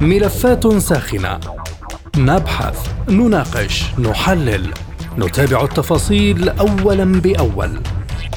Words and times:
ملفات 0.00 0.66
ساخنة. 0.76 1.40
نبحث 2.16 2.92
نناقش 3.08 3.84
نحلل. 3.98 4.70
نتابع 5.18 5.64
التفاصيل 5.64 6.48
اولا 6.48 7.04
بأول. 7.20 7.80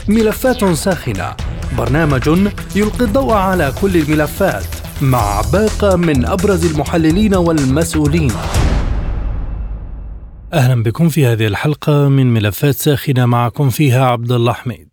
ملفات 0.07 0.65
ساخنة. 0.65 1.35
برنامج 1.77 2.27
يلقي 2.75 3.05
الضوء 3.05 3.33
على 3.33 3.73
كل 3.81 3.97
الملفات 3.97 4.65
مع 5.01 5.41
باقة 5.53 5.95
من 5.95 6.25
أبرز 6.25 6.65
المحللين 6.65 7.35
والمسؤولين. 7.35 8.31
أهلا 10.53 10.83
بكم 10.83 11.09
في 11.09 11.25
هذه 11.25 11.47
الحلقة 11.47 12.07
من 12.09 12.33
ملفات 12.33 12.75
ساخنة 12.75 13.25
معكم 13.25 13.69
فيها 13.69 14.05
عبد 14.05 14.31
الله 14.31 14.53
حميد. 14.53 14.86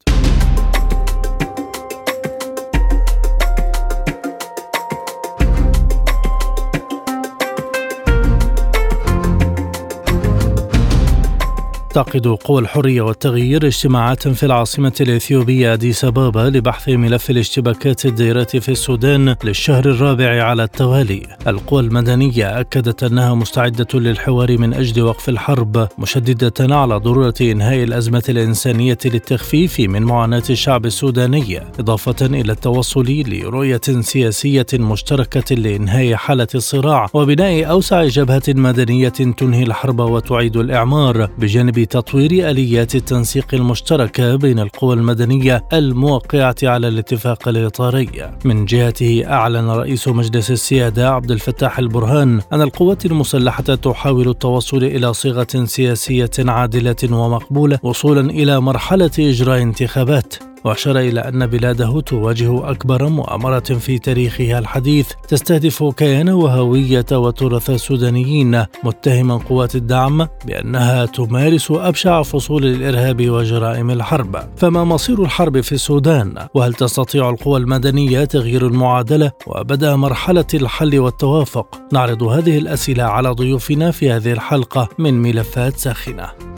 تعقد 11.95 12.27
قوى 12.27 12.61
الحرية 12.61 13.03
والتغيير 13.03 13.67
اجتماعات 13.67 14.29
في 14.29 14.47
العاصمة 14.47 14.93
الإثيوبية 15.01 15.73
أديس 15.73 16.05
أبابا 16.05 16.41
لبحث 16.41 16.89
ملف 16.89 17.31
الاشتباكات 17.31 18.07
الدائرة 18.07 18.45
في 18.45 18.69
السودان 18.69 19.37
للشهر 19.45 19.85
الرابع 19.85 20.43
على 20.43 20.65
التوالي. 20.65 21.23
القوى 21.47 21.83
المدنية 21.83 22.61
أكدت 22.61 23.03
أنها 23.03 23.35
مستعدة 23.35 23.87
للحوار 23.95 24.59
من 24.59 24.75
أجل 24.75 25.03
وقف 25.03 25.29
الحرب، 25.29 25.89
مشددة 25.99 26.77
على 26.77 26.97
ضرورة 26.97 27.35
إنهاء 27.41 27.85
الأزمة 27.85 28.23
الإنسانية 28.29 28.99
للتخفيف 29.05 29.81
من 29.81 30.03
معاناة 30.03 30.43
الشعب 30.51 30.87
السوداني، 30.87 31.61
إضافة 31.79 32.27
إلى 32.27 32.53
التوصل 32.53 33.07
لرؤية 33.29 33.81
سياسية 34.01 34.67
مشتركة 34.75 35.55
لإنهاء 35.55 36.15
حالة 36.15 36.49
الصراع 36.55 37.09
وبناء 37.15 37.71
أوسع 37.71 38.05
جبهة 38.05 38.43
مدنية 38.49 39.09
تنهي 39.09 39.63
الحرب 39.63 40.01
وتعيد 40.01 40.57
الإعمار 40.57 41.29
بجانب 41.39 41.84
تطوير 41.87 42.51
آليات 42.51 42.95
التنسيق 42.95 43.55
المشتركة 43.55 44.37
بين 44.37 44.59
القوى 44.59 44.95
المدنية 44.95 45.65
الموقعة 45.73 46.55
على 46.63 46.89
الاتفاق 46.89 47.49
الإطاري. 47.49 48.09
من 48.45 48.65
جهته 48.65 49.25
أعلن 49.27 49.71
رئيس 49.71 50.09
مجلس 50.09 50.51
السيادة 50.51 51.11
عبد 51.11 51.31
الفتاح 51.31 51.79
البرهان 51.79 52.41
أن 52.53 52.63
القوات 52.63 53.07
المسلحة 53.07 53.63
تحاول 53.63 54.29
التوصل 54.29 54.85
إلى 54.85 55.15
صيغة 55.15 55.65
سياسية 55.65 56.31
عادلة 56.39 56.97
ومقبولة 57.11 57.79
وصولا 57.83 58.31
إلى 58.31 58.61
مرحلة 58.61 59.11
إجراء 59.19 59.63
انتخابات 59.63 60.35
وأشار 60.65 60.99
إلى 60.99 61.21
أن 61.21 61.47
بلاده 61.47 62.01
تواجه 62.01 62.71
أكبر 62.71 63.09
مؤامرة 63.09 63.59
في 63.59 63.99
تاريخها 63.99 64.59
الحديث. 64.59 65.13
تستهدف 65.29 65.85
كيان 65.85 66.29
وهوية 66.29 67.07
وتراث 67.13 67.71
السودانيين 67.71 68.65
متهما 68.85 69.37
قوات 69.37 69.75
الدعم 69.75 70.29
بأنها 70.47 71.07
تمارس 71.07 71.71
أبشع 71.71 72.23
فصول 72.23 72.65
الإرهاب 72.65 73.29
وجرائم 73.29 73.91
الحرب. 73.91 74.37
فما 74.57 74.85
مصير 74.85 75.23
الحرب 75.23 75.61
في 75.61 75.73
السودان؟ 75.73 76.35
وهل 76.55 76.75
تستطيع 76.75 77.31
القوى 77.31 77.61
المدنية 77.61 78.25
تغيير 78.25 78.67
المعادلة؟ 78.67 79.33
وبدأ 79.47 79.97
مرحلة 79.97 80.47
الحل 80.55 80.99
والتوافق. 80.99 81.81
نعرض 81.93 82.23
هذه 82.23 82.59
الأسئلة 82.59 83.05
على 83.05 83.31
ضيوفنا 83.31 83.91
في 83.91 84.11
هذه 84.11 84.33
الحلقة 84.33 84.89
من 84.99 85.23
ملفات 85.23 85.77
ساخنة. 85.77 86.54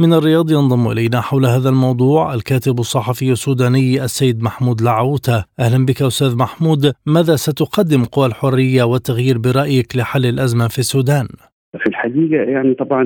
من 0.00 0.12
الرياض 0.12 0.50
ينضم 0.50 0.90
إلينا 0.92 1.20
حول 1.20 1.44
هذا 1.44 1.68
الموضوع 1.68 2.34
الكاتب 2.34 2.78
الصحفي 2.78 3.32
السوداني 3.32 4.04
السيد 4.04 4.42
محمود 4.42 4.82
لعوته 4.82 5.44
أهلا 5.60 5.86
بك 5.86 6.02
أستاذ 6.02 6.32
محمود. 6.44 6.82
ماذا 7.06 7.34
ستقدم 7.46 8.02
قوى 8.04 8.26
الحرية 8.26 8.82
والتغيير 8.82 9.36
برأيك 9.38 9.96
لحل 9.96 10.24
الأزمة 10.26 10.68
في 10.68 10.78
السودان؟ 10.78 11.26
في 11.78 11.86
الحقيقة 11.86 12.42
يعني 12.54 12.74
طبعا 12.74 13.02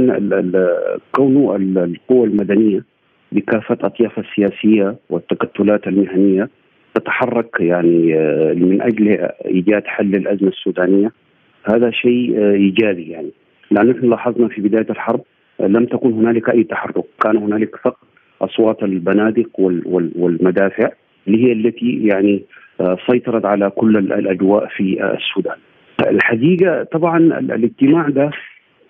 كون 1.12 1.34
القوى 1.77 2.27
المدنية 2.27 2.84
بكافة 3.32 3.78
أطيافها 3.81 4.25
السياسية 4.25 4.97
والتكتلات 5.11 5.87
المهنية 5.87 6.49
تتحرك 6.94 7.61
يعني 7.61 8.15
آه، 8.19 8.53
من 8.53 8.82
أجل 8.82 9.28
إيجاد 9.47 9.82
حل 9.87 10.15
الأزمة 10.15 10.49
السودانية 10.49 11.12
هذا 11.65 11.91
شيء 11.91 12.38
آه، 12.38 12.53
إيجابي 12.53 13.09
يعني. 13.11 13.31
لأن 13.71 13.87
نحن 13.87 14.11
لاحظنا 14.11 14.49
في 14.49 14.61
بداية 14.61 14.87
الحرب 14.91 15.21
لم 15.60 15.84
تكن 15.87 16.12
هنالك 16.12 16.50
أي 16.50 16.65
تحرك، 16.65 17.04
كان 17.20 17.37
هنالك 17.37 17.76
فقط 17.76 18.06
أصوات 18.42 18.82
البنادق 18.82 19.48
والمدافع 20.16 20.88
اللي 21.28 21.44
هي 21.44 21.53
التي 21.53 22.06
يعني 22.06 22.42
آه، 22.81 22.98
سيطرت 23.10 23.44
على 23.44 23.70
كل 23.70 23.97
الأجواء 23.97 24.66
في 24.76 25.03
آه، 25.03 25.14
السودان. 25.16 25.56
الحقيقة 26.10 26.82
طبعا 26.82 27.19
الاجتماع 27.19 28.09
ده 28.09 28.31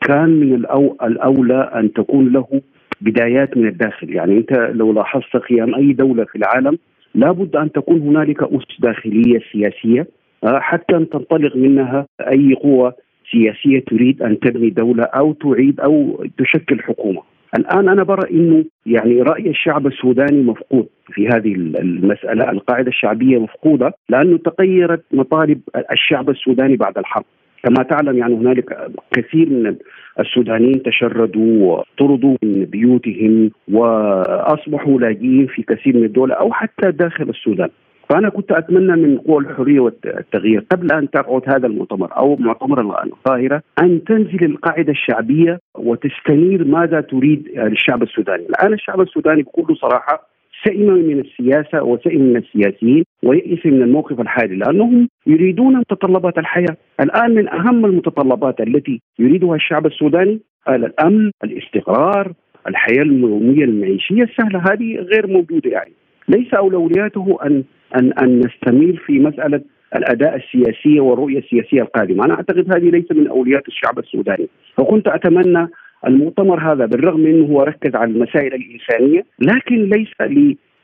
كان 0.01 0.31
من 0.31 0.55
الأولى 1.03 1.71
أن 1.75 1.93
تكون 1.93 2.33
له 2.33 2.61
بدايات 3.01 3.57
من 3.57 3.69
الداخل، 3.69 4.11
يعني 4.11 4.39
أنت 4.39 4.53
لو 4.53 4.93
لاحظت 4.93 5.37
قيام 5.37 5.75
أي 5.75 5.93
دولة 5.93 6.25
في 6.25 6.37
العالم 6.37 6.79
لابد 7.15 7.57
أن 7.57 7.73
تكون 7.73 8.01
هنالك 8.01 8.43
أس 8.43 8.81
داخلية 8.81 9.41
سياسية 9.53 10.07
آه، 10.45 10.59
حتى 10.59 10.97
أن 10.97 11.09
تنطلق 11.09 11.57
منها 11.57 12.07
أي 12.21 12.55
قوة 12.55 12.95
سياسية 13.35 13.85
تريد 13.85 14.23
أن 14.23 14.41
تبني 14.41 14.71
دولة 14.71 15.05
أو 15.05 15.33
تعيد 15.33 15.81
أو 15.81 16.25
تشكل 16.39 16.83
حكومة. 16.83 17.23
الآن 17.59 17.89
أنا 17.89 18.03
برى 18.03 18.31
إنه 18.31 18.65
يعني 18.87 19.23
رأي 19.23 19.51
الشعب 19.51 19.87
السوداني 19.87 20.43
مفقود 20.43 20.87
في 21.13 21.29
هذه 21.29 21.55
المسألة، 21.55 22.51
القاعدة 22.51 22.89
الشعبية 22.89 23.39
مفقودة 23.39 23.95
لأنه 24.09 24.39
تغيرت 24.39 25.05
مطالب 25.13 25.61
الشعب 25.93 26.31
السوداني 26.31 26.77
بعد 26.77 26.99
الحرب. 26.99 27.25
كما 27.65 27.83
تعلم 27.83 28.19
يعني 28.19 28.35
هنالك 28.35 28.91
كثير 29.13 29.49
من 29.51 29.77
السودانيين 30.21 30.83
تشردوا 30.83 31.63
وطردوا 31.63 32.37
من 32.43 32.65
بيوتهم 32.65 33.51
وأصبحوا 33.73 35.01
لاجئين 35.01 35.47
في 35.47 35.63
كثير 35.63 35.97
من 35.97 36.05
الدول 36.05 36.33
أو 36.33 36.53
حتى 36.53 36.91
داخل 36.91 37.29
السودان. 37.29 37.69
فأنا 38.09 38.29
كنت 38.29 38.53
أتمنى 38.53 38.97
من 38.97 39.19
قوى 39.19 39.39
الحرية 39.39 39.81
والتغيير 39.81 40.65
قبل 40.73 40.93
أن 40.93 41.11
تعقد 41.11 41.43
هذا 41.47 41.67
المؤتمر 41.67 42.17
أو 42.17 42.37
مؤتمر 42.37 42.81
القاهره 42.81 43.63
أن 43.83 44.05
تنزل 44.05 44.45
القاعدة 44.45 44.93
الشعبية 44.93 45.59
وتستنير 45.75 46.65
ماذا 46.65 47.01
تريد 47.01 47.49
الشعب 47.59 48.03
السوداني، 48.03 48.47
الآن 48.47 48.73
الشعب 48.73 49.01
السوداني 49.01 49.43
بكل 49.43 49.77
صراحة 49.77 50.29
سئم 50.65 50.87
من 50.87 51.21
السياسة 51.21 51.83
وسئم 51.83 52.21
من 52.21 52.37
السياسيين 52.37 53.05
ويئس 53.23 53.67
من 53.67 53.83
الموقف 53.83 54.21
الحالي 54.21 54.57
لأنهم 54.57 55.09
يريدون 55.27 55.77
متطلبات 55.77 56.39
الحياة، 56.39 56.77
الآن 57.01 57.35
من 57.35 57.49
أهم 57.49 57.85
المتطلبات 57.85 58.61
التي 58.61 59.01
يريدها 59.19 59.55
الشعب 59.55 59.87
السوداني 59.87 60.41
الأمن، 60.69 61.31
الاستقرار، 61.45 62.33
الحياة 62.69 63.03
اليومية 63.03 63.65
المعيشية 63.65 64.23
السهلة 64.23 64.59
هذه 64.59 64.97
غير 64.97 65.27
موجودة 65.27 65.71
يعني. 65.71 65.93
ليس 66.29 66.55
أولوياته 66.55 67.39
أن 67.47 67.65
أن 67.95 68.13
أن 68.13 68.41
نستميل 68.41 68.97
في 69.07 69.19
مسألة 69.19 69.61
الأداء 69.97 70.37
السياسيه 70.37 71.01
والرؤية 71.01 71.39
السياسية 71.39 71.83
القادمة، 71.83 72.25
أنا 72.25 72.35
أعتقد 72.35 72.77
هذه 72.77 72.91
ليس 72.91 73.13
من 73.13 73.29
اولويات 73.29 73.69
الشعب 73.69 73.99
السوداني، 73.99 74.49
فكنت 74.77 75.09
أتمنى 75.09 75.69
المؤتمر 76.07 76.73
هذا 76.73 76.87
بالرغم 76.87 77.21
من 77.21 77.35
أنه 77.35 77.47
هو 77.47 77.63
ركز 77.63 77.95
على 77.95 78.11
المسائل 78.11 78.55
الإنسانية، 78.55 79.25
لكن 79.39 79.89
ليس 79.89 80.09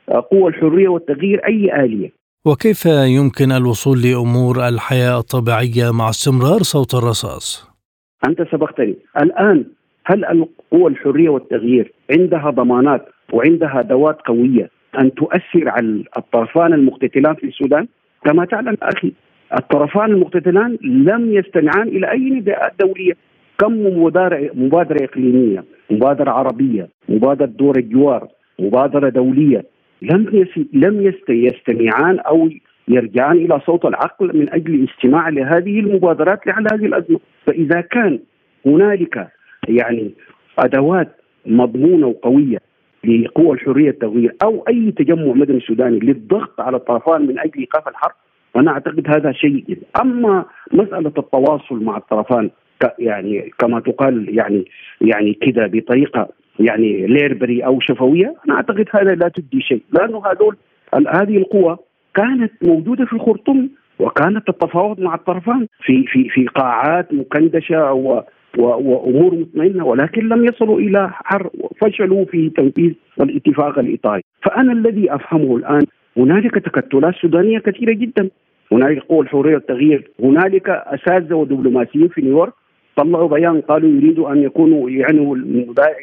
لقوى 0.09 0.49
الحرية 0.49 0.87
والتغيير 0.87 1.45
أي 1.47 1.85
آلية. 1.85 2.09
وكيف 2.45 2.85
يمكن 2.85 3.51
الوصول 3.51 3.97
لأمور 4.01 4.67
الحياة 4.67 5.19
الطبيعية 5.19 5.91
مع 5.99 6.09
استمرار 6.09 6.61
صوت 6.61 6.93
الرصاص؟ 6.93 7.71
أنت 8.27 8.41
سبقتني، 8.51 8.95
الآن 9.21 9.65
هل 10.05 10.25
القوى 10.25 10.91
الحرية 10.91 11.29
والتغيير 11.29 11.93
عندها 12.11 12.49
ضمانات 12.49 13.05
وعندها 13.33 13.79
أدوات 13.79 14.17
قوية 14.25 14.69
أن 14.99 15.13
تؤثر 15.13 15.69
على 15.69 16.03
الطرفان 16.17 16.73
المقتتلان 16.73 17.35
في 17.35 17.47
السودان. 17.47 17.87
كما 18.25 18.45
تعلم 18.45 18.77
أخي 18.81 19.13
الطرفان 19.57 20.11
المقتتلان 20.11 20.77
لم 20.81 21.31
يستمعان 21.33 21.87
إلى 21.87 22.11
أي 22.11 22.29
نداءات 22.29 22.73
دولية. 22.79 23.13
كم 23.59 23.73
مبادره 23.73 24.49
مبادرة 24.53 25.03
إقليمية 25.03 25.63
مبادرة 25.91 26.31
عربية 26.31 26.89
مبادرة 27.09 27.45
دور 27.45 27.77
الجوار 27.77 28.27
مبادرة 28.59 29.09
دولية 29.09 29.65
لم 30.01 30.47
لم 30.73 31.13
يستمعان 31.29 32.19
أو 32.19 32.49
يرجعان 32.87 33.37
إلى 33.37 33.59
صوت 33.59 33.85
العقل 33.85 34.37
من 34.37 34.53
أجل 34.53 34.75
الاستماع 34.75 35.29
لهذه 35.29 35.79
المبادرات 35.79 36.47
لحل 36.47 36.67
هذه 36.73 36.85
الأزمة، 36.85 37.19
فإذا 37.47 37.81
كان 37.81 38.19
هنالك 38.65 39.27
يعني 39.67 40.11
أدوات 40.59 41.07
مضمونة 41.45 42.07
وقوية 42.07 42.60
لقوى 43.03 43.51
الحرية 43.51 43.89
التغيير 43.89 44.35
أو 44.43 44.65
أي 44.69 44.91
تجمع 44.91 45.33
مدني 45.33 45.59
سوداني 45.59 45.99
للضغط 45.99 46.61
على 46.61 46.77
الطرفان 46.77 47.27
من 47.27 47.39
أجل 47.39 47.59
إيقاف 47.59 47.87
الحرب 47.87 48.13
أنا 48.55 48.71
أعتقد 48.71 49.07
هذا 49.07 49.31
شيء. 49.31 49.77
أما 50.01 50.45
مسألة 50.73 51.13
التواصل 51.17 51.83
مع 51.83 51.97
الطرفان 51.97 52.49
يعني 52.99 53.51
كما 53.59 53.79
تقال 53.79 54.37
يعني 54.37 54.65
يعني 55.01 55.33
كذا 55.33 55.67
بطريقة 55.67 56.27
يعني 56.59 57.07
ليربري 57.07 57.65
أو 57.65 57.79
شفوية 57.79 58.35
أنا 58.45 58.55
أعتقد 58.55 58.85
هذا 58.91 59.15
لا 59.15 59.27
تدي 59.27 59.61
شيء 59.61 59.81
لأنه 59.91 60.23
هذول 60.25 60.57
هذه 60.93 61.37
القوى 61.37 61.77
كانت 62.15 62.51
موجودة 62.61 63.05
في 63.05 63.13
الخرطوم 63.13 63.69
وكانت 63.99 64.47
تتفاوض 64.47 64.99
مع 64.99 65.15
الطرفان 65.15 65.67
في 65.83 66.05
في 66.07 66.29
في 66.29 66.45
قاعات 66.45 67.13
مكندشة 67.13 67.93
وأمور 68.57 69.35
مطمئنة 69.35 69.85
ولكن 69.85 70.27
لم 70.27 70.45
يصلوا 70.45 70.79
إلى 70.79 71.09
حر 71.11 71.49
فشلوا 71.81 72.25
في 72.25 72.49
تنفيذ 72.49 72.93
الاتفاق 73.21 73.79
الإيطالي، 73.79 74.21
فأنا 74.43 74.73
الذي 74.73 75.15
أفهمه 75.15 75.57
الآن 75.57 75.85
هنالك 76.17 76.55
تكتلات 76.55 77.15
سودانية 77.15 77.59
كثيرة 77.59 77.93
جدا، 77.93 78.29
هنالك 78.71 79.03
قوى 79.03 79.19
الحريه 79.21 79.53
والتغيير، 79.53 80.11
هنالك 80.23 80.69
اساتذه 80.69 81.33
ودبلوماسيين 81.33 82.07
في 82.07 82.21
نيويورك 82.21 82.53
طلعوا 82.95 83.29
بيان 83.29 83.61
قالوا 83.61 83.89
يريدوا 83.89 84.31
أن 84.31 84.43
يكونوا 84.43 84.89
يعني 84.89 85.43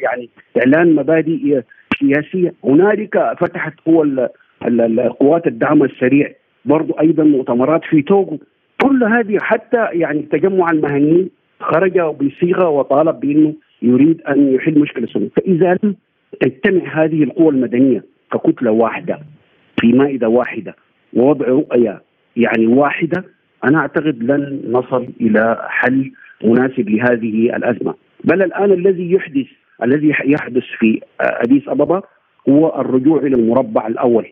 يعني 0.03 0.29
إعلان 0.57 0.95
مبادئ 0.95 1.61
سياسية، 1.99 2.53
هنالك 2.63 3.35
فتحت 3.39 3.73
قوى 3.85 4.27
القوات 4.67 5.47
الدعم 5.47 5.83
السريع. 5.83 6.33
برضو 6.65 6.93
أيضا 6.93 7.23
مؤتمرات 7.23 7.81
في 7.83 8.01
توغو. 8.01 8.39
كل 8.83 9.03
هذه 9.03 9.37
حتى 9.41 9.87
يعني 9.91 10.21
تجمع 10.21 10.71
المهنيين 10.71 11.29
خرج 11.59 11.99
بصيغة 11.99 12.69
وطالب 12.69 13.19
بأنه 13.19 13.53
يريد 13.81 14.21
أن 14.21 14.53
يحل 14.53 14.79
مشكلة 14.79 15.03
السودان 15.03 15.29
فإذا 15.35 15.77
لم 15.83 15.95
تجتمع 16.41 17.03
هذه 17.03 17.23
القوى 17.23 17.49
المدنية 17.49 18.03
ككتلة 18.31 18.71
واحدة 18.71 19.19
في 19.81 19.93
مائدة 19.93 20.29
واحدة 20.29 20.75
ووضع 21.13 21.47
رؤية 21.47 22.01
يعني 22.35 22.67
واحدة 22.67 23.23
أنا 23.63 23.77
أعتقد 23.79 24.23
لن 24.23 24.61
نصل 24.71 25.07
إلى 25.21 25.57
حل 25.69 26.11
مناسب 26.43 26.89
لهذه 26.89 27.55
الأزمة. 27.55 27.93
بل 28.23 28.41
الآن 28.41 28.71
الذي 28.71 29.11
يحدث 29.11 29.47
الذي 29.83 30.13
يحدث 30.25 30.63
في 30.79 31.01
أديس 31.21 31.67
أبابا 31.67 32.01
هو 32.49 32.81
الرجوع 32.81 33.19
إلى 33.19 33.35
المربع 33.35 33.87
الأول. 33.87 34.31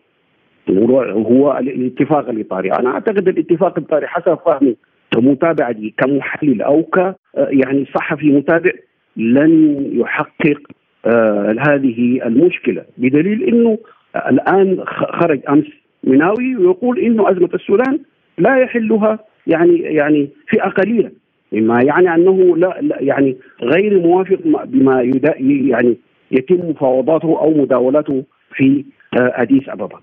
هو 0.70 1.58
الاتفاق 1.58 2.28
الإطاري، 2.28 2.72
أنا 2.72 2.90
أعتقد 2.90 3.28
الاتفاق 3.28 3.78
الإطاري 3.78 4.06
حسب 4.06 4.38
فهمي. 4.46 4.76
كمتابع 5.10 5.72
كمحلل 5.98 6.62
أو 6.62 6.82
ك 6.82 7.14
يعني 7.36 7.86
صحفي 7.94 8.30
متابع 8.30 8.70
لن 9.16 9.84
يحقق 9.92 10.60
آه 11.06 11.56
هذه 11.58 12.26
المشكلة 12.26 12.84
بدليل 12.98 13.42
إنه 13.42 13.78
الآن 14.16 14.84
خرج 14.86 15.40
أمس 15.48 15.66
مناوي 16.04 16.56
ويقول 16.56 16.98
إنه 16.98 17.30
أزمة 17.30 17.50
السودان 17.54 18.00
لا 18.38 18.56
يحلها 18.58 19.18
يعني 19.46 19.78
يعني 19.78 20.28
فئة 20.48 20.68
قليلة 20.68 21.10
مما 21.52 21.82
يعني 21.82 22.14
أنه 22.14 22.56
لا, 22.56 22.78
لا 22.80 23.02
يعني 23.02 23.36
غير 23.62 23.98
موافق 23.98 24.38
بما 24.64 25.02
يعني 25.40 25.96
يتم 26.30 26.70
مفاوضاته 26.70 27.40
أو 27.40 27.50
مداولته 27.50 28.24
في 28.54 28.84
آه، 29.18 29.32
أديس 29.34 29.68
أبابا. 29.68 30.00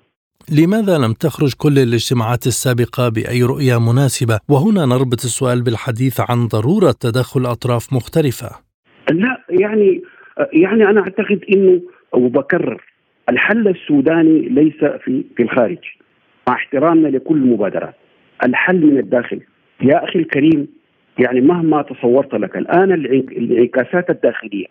لماذا 0.51 0.97
لم 0.97 1.13
تخرج 1.13 1.53
كل 1.57 1.79
الاجتماعات 1.79 2.47
السابقة 2.47 3.09
بأي 3.09 3.43
رؤية 3.43 3.79
مناسبة؟ 3.79 4.39
وهنا 4.49 4.85
نربط 4.85 5.23
السؤال 5.23 5.61
بالحديث 5.63 6.19
عن 6.29 6.47
ضرورة 6.47 6.91
تدخل 6.91 7.45
أطراف 7.45 7.93
مختلفة. 7.93 8.49
لا 9.11 9.37
يعني 9.49 10.01
يعني 10.53 10.83
أنا 10.83 11.01
أعتقد 11.01 11.39
أنه 11.53 11.81
وبكرر 12.13 12.83
الحل 13.29 13.67
السوداني 13.67 14.39
ليس 14.49 14.77
في 15.03 15.23
في 15.37 15.43
الخارج 15.43 15.77
مع 16.47 16.55
احترامنا 16.55 17.07
لكل 17.07 17.35
المبادرات 17.35 17.95
الحل 18.43 18.85
من 18.85 18.97
الداخل 18.97 19.41
يا 19.81 20.03
أخي 20.03 20.19
الكريم 20.19 20.67
يعني 21.19 21.41
مهما 21.41 21.81
تصورت 21.81 22.33
لك 22.33 22.57
الآن 22.57 22.91
الانعكاسات 22.91 24.09
الداخلية 24.09 24.65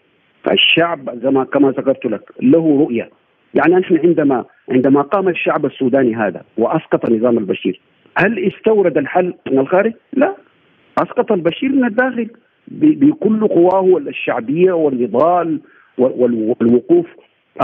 ما 1.25 1.45
كما 1.45 1.71
ذكرت 1.71 2.07
لك 2.07 2.31
له 2.43 2.79
رؤية 2.81 3.11
يعني 3.55 3.75
نحن 3.75 3.97
عندما 3.97 4.45
عندما 4.71 5.03
قام 5.03 5.29
الشعب 5.29 5.67
السوداني 5.67 6.17
هذا 6.17 6.43
وأسقط 6.59 7.11
نظام 7.11 7.39
البشير 7.39 7.81
هل 8.19 8.39
استورد 8.47 8.99
الحل 8.99 9.35
من 9.51 9.59
الخارج؟ 9.59 9.93
لا. 10.13 10.35
أسقط 10.99 11.33
البشير 11.33 11.73
من 11.73 11.85
الداخل 11.85 12.29
بكل 12.69 13.49
قواه 13.49 13.99
الشعبية 13.99 14.73
والنضال 14.73 15.61
والوقوف 15.99 17.07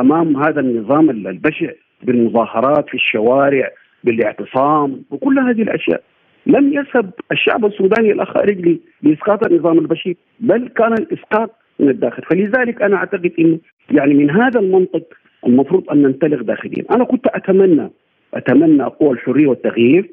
أمام 0.00 0.36
هذا 0.36 0.60
النظام 0.60 1.10
البشع 1.10 1.70
بالمظاهرات 2.02 2.88
في 2.88 2.94
الشوارع 2.94 3.70
بالاعتصام 4.04 5.02
وكل 5.10 5.38
هذه 5.38 5.62
الأشياء. 5.62 6.02
لم 6.46 6.72
يسب 6.72 7.10
الشعب 7.32 7.64
السوداني 7.64 8.12
الخارج 8.12 8.78
لإسقاط 9.02 9.46
النظام 9.46 9.78
البشير 9.78 10.16
بل 10.40 10.68
كان 10.68 10.92
الإسقاط 10.92 11.50
من 11.78 11.88
الداخل. 11.88 12.22
فلذلك 12.22 12.82
أنا 12.82 12.96
أعتقد 12.96 13.32
إنه 13.38 13.58
يعني 13.90 14.14
من 14.14 14.30
هذا 14.30 14.60
المنطق 14.60 15.02
المفروض 15.46 15.90
أن 15.90 16.02
ننطلق 16.02 16.42
داخليا، 16.42 16.84
أنا 16.90 17.04
كنت 17.04 17.26
أتمنى 17.26 17.90
أتمنى 18.34 18.82
قوى 18.82 19.10
الحرية 19.10 19.46
والتغيير 19.46 20.10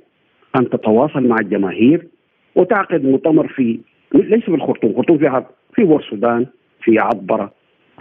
أن 0.56 0.70
تتواصل 0.70 1.28
مع 1.28 1.36
الجماهير 1.42 2.08
وتعقد 2.56 3.06
مؤتمر 3.06 3.48
في 3.48 3.80
ليس 4.14 4.44
في 4.44 4.56
الخرطوم، 4.56 4.92
الخرطوم 4.92 5.18
فيها 5.18 5.50
في 5.76 5.84
بور 5.84 6.00
السودان، 6.00 6.46
في 6.82 7.00
عطبره، 7.00 7.52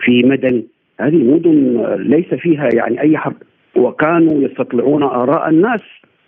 في 0.01 0.23
مدن، 0.23 0.63
هذه 1.01 1.17
مدن 1.17 1.85
ليس 1.99 2.35
فيها 2.35 2.69
يعني 2.75 3.01
أي 3.01 3.19
حرب. 3.19 3.37
وكانوا 3.77 4.43
يستطلعون 4.43 5.03
آراء 5.03 5.49
الناس 5.49 5.81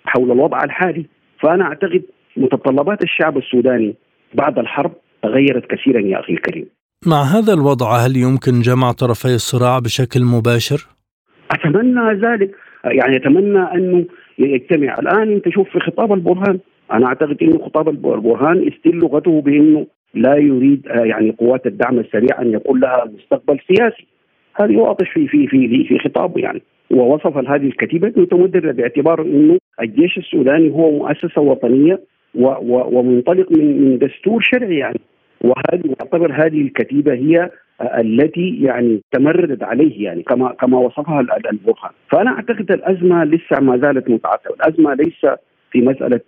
حول 0.05 0.33
الوضع 0.33 0.65
الحالي، 0.65 1.07
فأنا 1.41 1.65
أعتقد 1.65 2.03
متطلبات 2.37 3.03
الشعب 3.03 3.39
السوداني 3.39 3.95
بعد 4.35 4.59
الحرب 4.59 4.93
تغيرت 5.23 5.67
كثيرا 5.67 6.01
يا 6.01 6.21
أخي 6.21 6.33
الكريم. 6.33 6.67
مع 7.07 7.23
هذا 7.23 7.53
الوضع 7.55 7.97
هل 7.97 8.17
يمكن 8.17 8.61
جمع 8.61 8.93
طرفي 8.93 9.35
الصراع 9.35 9.79
بشكل 9.79 10.21
مباشر؟ 10.25 10.87
أتمنى 11.51 12.15
ذلك. 12.15 12.51
يعني 12.85 13.17
أتمنى 13.17 13.59
أنه 13.59 14.05
يجتمع. 14.39 14.99
الآن 14.99 15.33
أنت 15.33 15.49
شوف 15.49 15.69
في 15.69 15.81
خطاب 15.81 16.13
البرهان 16.13 16.59
أنا 16.93 17.07
أعتقد 17.07 17.37
إنه 17.43 17.59
خطاب 17.59 17.89
البرهان 17.89 18.69
استل 18.69 18.97
لغته 18.97 19.41
بأنه 19.41 19.87
لا 20.15 20.37
يريد 20.37 20.87
يعني 20.87 21.31
قوات 21.31 21.67
الدعم 21.67 21.99
السريع 21.99 22.43
أن 22.43 22.53
يكون 22.53 22.81
لها 22.81 23.05
مستقبل 23.19 23.59
سياسي. 23.69 24.07
هذه 24.61 24.77
واضح 24.77 25.15
في 25.15 25.29
في 25.29 25.47
في 25.47 25.85
في 25.89 25.99
خطابه 25.99 26.41
يعني. 26.41 26.63
ووصف 26.91 27.37
هذه 27.37 27.67
الكتيبة 27.67 28.13
متمددة 28.17 28.73
باعتبار 28.73 29.23
إنه 29.23 29.59
الجيش 29.81 30.19
السوداني 30.19 30.71
هو 30.71 30.91
مؤسسة 30.91 31.41
وطنية 31.41 32.01
ومنطلق 32.35 33.53
من 33.53 33.83
من 33.83 33.99
دستور 33.99 34.41
شرعي 34.43 34.79
يعني. 34.79 35.01
وهذه 35.41 35.95
يعتبر 36.01 36.33
هذه 36.33 36.61
الكتيبة 36.61 37.13
هي 37.13 37.51
التي 37.99 38.59
يعني 38.63 39.01
تمردت 39.13 39.63
عليه 39.63 40.05
يعني 40.05 40.23
كما 40.23 40.53
كما 40.61 40.79
وصفها 40.79 41.21
البرهان، 41.21 41.91
فأنا 42.11 42.31
أعتقد 42.31 42.73
الأزمة 42.73 43.25
لسه 43.25 43.61
ما 43.61 43.79
زالت 43.79 44.11
متعثره، 44.11 44.55
الأزمة 44.55 44.95
ليس 44.95 45.39
في 45.71 45.81
مسألة 45.81 46.21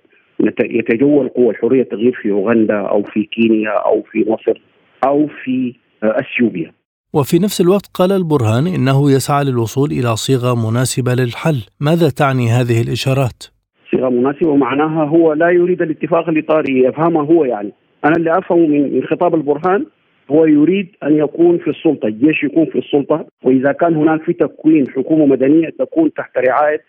يتجول 0.61 1.29
قوى 1.29 1.51
الحريه 1.51 1.83
التغيير 1.83 2.19
في 2.23 2.31
أوغندا 2.31 2.81
أو 2.81 3.03
في 3.03 3.23
كينيا 3.23 3.71
أو 3.71 4.03
في 4.03 4.25
مصر 4.29 4.61
أو 5.07 5.27
في 5.45 5.75
أثيوبيا. 6.03 6.73
وفي 7.13 7.39
نفس 7.39 7.61
الوقت 7.61 7.87
قال 7.95 8.13
البرهان 8.13 8.67
إنه 8.67 9.11
يسعى 9.11 9.45
للوصول 9.45 9.91
إلى 9.91 10.17
صيغة 10.17 10.71
مناسبة 10.71 11.15
للحل، 11.15 11.59
ماذا 11.81 12.09
تعني 12.11 12.49
هذه 12.49 12.83
الإشارات؟ 12.83 13.45
صيغة 13.91 14.09
مناسبة 14.09 14.57
معناها 14.57 15.05
هو 15.05 15.33
لا 15.33 15.51
يريد 15.51 15.83
الاتفاق 15.83 16.29
الإطاري. 16.29 16.85
يفهمه 16.85 17.23
هو 17.23 17.45
يعني. 17.45 17.73
أنا 18.05 18.17
اللي 18.17 18.39
أفهمه 18.39 18.67
من 18.67 19.05
خطاب 19.05 19.35
البرهان 19.35 19.87
هو 20.31 20.45
يريد 20.45 20.89
أن 21.03 21.17
يكون 21.17 21.59
في 21.59 21.71
السلطة، 21.71 22.07
الجيش 22.07 22.45
يكون 22.45 22.67
في 22.67 22.79
السلطة، 22.79 23.27
وإذا 23.43 23.73
كان 23.73 23.95
هناك 23.95 24.23
في 24.23 24.33
تكوين 24.33 24.91
حكومة 24.91 25.27
مدنية 25.27 25.69
تكون 25.79 26.13
تحت 26.13 26.39
رعاية 26.39 26.81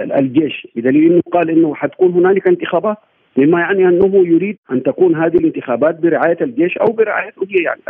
الجيش، 0.00 0.68
بدليل 0.76 1.12
إنه 1.12 1.20
قال 1.32 1.50
إنه 1.50 1.74
حتكون 1.74 2.12
هنالك 2.12 2.48
انتخابات، 2.48 2.96
مما 3.36 3.60
يعني 3.60 3.88
أنه 3.88 4.26
يريد 4.26 4.56
أن 4.72 4.82
تكون 4.82 5.14
هذه 5.14 5.36
الانتخابات 5.36 6.00
برعاية 6.00 6.36
الجيش 6.40 6.78
أو 6.78 6.92
برعايته 6.92 7.46
هي 7.50 7.62
يعني 7.62 7.80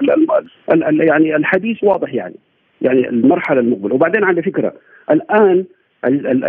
ال 0.73 0.85
ال 0.85 1.09
يعني 1.09 1.37
الحديث 1.37 1.85
واضح 1.85 2.15
يعني 2.15 2.35
يعني 2.83 3.09
المرحلة 3.09 3.61
المقبلة، 3.61 3.95
وبعدين 3.95 4.25
على 4.25 4.43
فكرة 4.43 4.75
الآن 5.11 5.65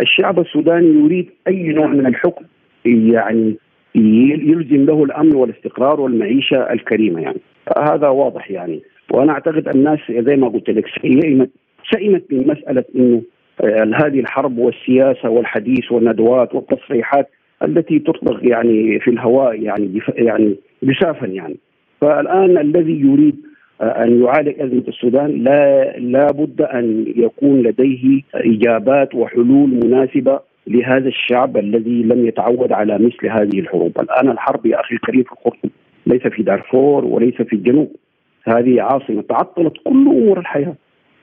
الشعب 0.00 0.40
السوداني 0.40 1.04
يريد 1.04 1.30
أي 1.48 1.62
نوع 1.68 1.86
من 1.86 2.06
الحكم 2.06 2.44
يعني 2.84 3.56
يلزم 3.94 4.84
له 4.84 5.04
الأمن 5.04 5.34
والاستقرار 5.34 6.00
والمعيشة 6.00 6.72
الكريمة 6.72 7.20
يعني. 7.20 7.40
هذا 7.78 8.08
واضح 8.08 8.50
يعني. 8.50 8.82
وأنا 9.10 9.32
أعتقد 9.32 9.68
الناس 9.68 9.98
زي 10.10 10.36
ما 10.36 10.48
قلت 10.48 10.70
لك 10.70 10.84
سئمت 11.02 11.50
سئمت 11.92 12.24
من 12.30 12.46
مساله 12.46 12.84
إنه 12.96 13.22
آه، 13.60 13.90
هذه 13.94 14.20
الحرب 14.20 14.58
والسياسة 14.58 15.28
والحديث 15.28 15.92
والندوات 15.92 16.54
والتصريحات 16.54 17.30
التي 17.62 17.98
تطلق 17.98 18.40
يعني 18.42 19.00
في 19.00 19.10
الهواء 19.10 19.62
يعني 19.62 20.00
يعني 20.14 20.56
جسافا 20.82 21.26
يعني. 21.26 21.56
فالآن 22.00 22.58
الذي 22.58 23.00
يريد 23.00 23.36
آه، 23.80 24.04
أن 24.04 24.22
يعالج 24.22 24.60
أزمة 24.60 24.84
السودان 24.88 25.44
لا 25.44 25.92
لا 25.98 26.26
بد 26.32 26.62
أن 26.62 27.04
يكون 27.16 27.62
لديه 27.62 28.22
إجابات 28.34 29.14
وحلول 29.14 29.70
مناسبة 29.84 30.40
لهذا 30.66 31.08
الشعب 31.08 31.56
الذي 31.56 32.02
لم 32.02 32.26
يتعود 32.26 32.72
على 32.72 32.98
مثل 32.98 33.26
هذه 33.26 33.60
الحروب. 33.60 34.00
الآن 34.00 34.30
الحرب 34.30 34.66
يا 34.66 34.80
أخي 34.80 34.94
الكريم 34.94 35.22
في 35.22 35.32
الخرطوم 35.32 35.70
ليس 36.06 36.22
في 36.22 36.42
دارفور 36.42 37.04
وليس 37.04 37.34
في 37.34 37.52
الجنوب. 37.52 37.96
هذه 38.44 38.82
عاصمة 38.82 39.22
تعطلت 39.22 39.72
كل 39.84 40.08
أمور 40.08 40.38
الحياة. 40.38 40.74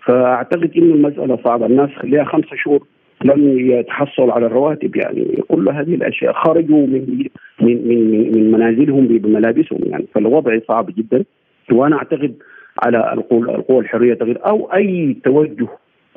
فأعتقد 0.05 0.71
أن 0.77 0.91
المسألة 0.91 1.39
صعبة. 1.43 1.65
الناس 1.65 1.89
لها 2.03 2.23
خمسة 2.23 2.55
شهور 2.55 2.87
لم 3.23 3.59
يتحصلوا 3.59 4.33
على 4.33 4.45
الرواتب 4.45 4.95
يعني 4.95 5.43
كل 5.47 5.69
هذه 5.69 5.95
الأشياء 5.95 6.33
خرجوا 6.33 6.87
من 6.87 7.25
من 7.61 7.87
من 7.87 8.31
من 8.31 8.51
منازلهم 8.51 9.07
بملابسهم 9.07 9.79
يعني 9.85 10.05
فالوضع 10.15 10.59
صعب 10.67 10.95
جدا. 10.97 11.23
وأنا 11.71 11.95
أعتقد 11.95 12.35
على 12.83 13.13
القوى 13.13 13.79
الحرية 13.79 14.13
التغيير 14.13 14.47
أو 14.47 14.73
أي 14.73 15.17
توجه 15.23 15.67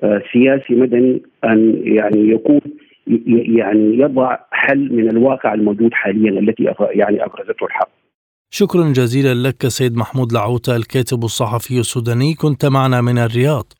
آه، 0.03 0.23
سياسي 0.33 0.75
مدني 0.75 1.23
أن 1.45 1.81
يعني 1.85 2.29
يكون 2.29 2.61
يعني 3.07 3.99
يضع 3.99 4.37
حل 4.51 4.93
من 4.93 5.11
الواقع 5.11 5.55
الموجود 5.55 5.91
حاليا 5.93 6.41
التي 6.41 6.63
يعني 6.91 7.25
ابرزته 7.25 7.67
الحرب. 7.67 7.89
شكرا 8.51 8.93
جزيلا 8.93 9.49
لك 9.49 9.69
سيد 9.69 9.97
محمود 9.97 10.33
لعوتة 10.33 10.77
الكاتب 10.77 11.25
الصحفي 11.25 11.81
السوداني 11.81 12.35
كنت 12.35 12.65
معنا 12.65 13.01
من 13.01 13.19
الرياض. 13.19 13.73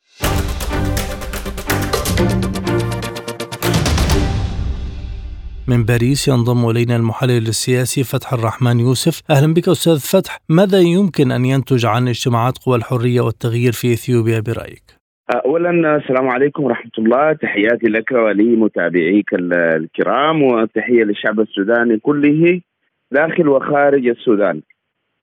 من 5.67 5.83
باريس 5.83 6.27
ينضم 6.27 6.69
إلينا 6.69 6.95
المحلل 6.95 7.47
السياسي 7.47 8.03
فتح 8.03 8.33
الرحمن 8.33 8.79
يوسف 8.79 9.21
أهلا 9.29 9.53
بك 9.53 9.69
أستاذ 9.69 9.99
فتح 9.99 10.37
ماذا 10.49 10.79
يمكن 10.79 11.31
أن 11.31 11.45
ينتج 11.45 11.85
عن 11.85 12.07
اجتماعات 12.07 12.57
قوى 12.57 12.77
الحرية 12.77 13.21
والتغيير 13.21 13.71
في 13.71 13.93
إثيوبيا 13.93 14.39
برأيك 14.39 15.02
اولا 15.29 15.95
السلام 15.95 16.29
عليكم 16.29 16.63
ورحمة 16.63 16.91
الله 16.97 17.33
تحياتي 17.33 17.87
لك 17.87 18.11
ولمتابعيك 18.11 19.33
الكرام 19.33 20.43
وتحية 20.43 21.03
للشعب 21.03 21.39
السوداني 21.39 21.97
كله 21.97 22.61
داخل 23.11 23.47
وخارج 23.47 24.07
السودان 24.07 24.61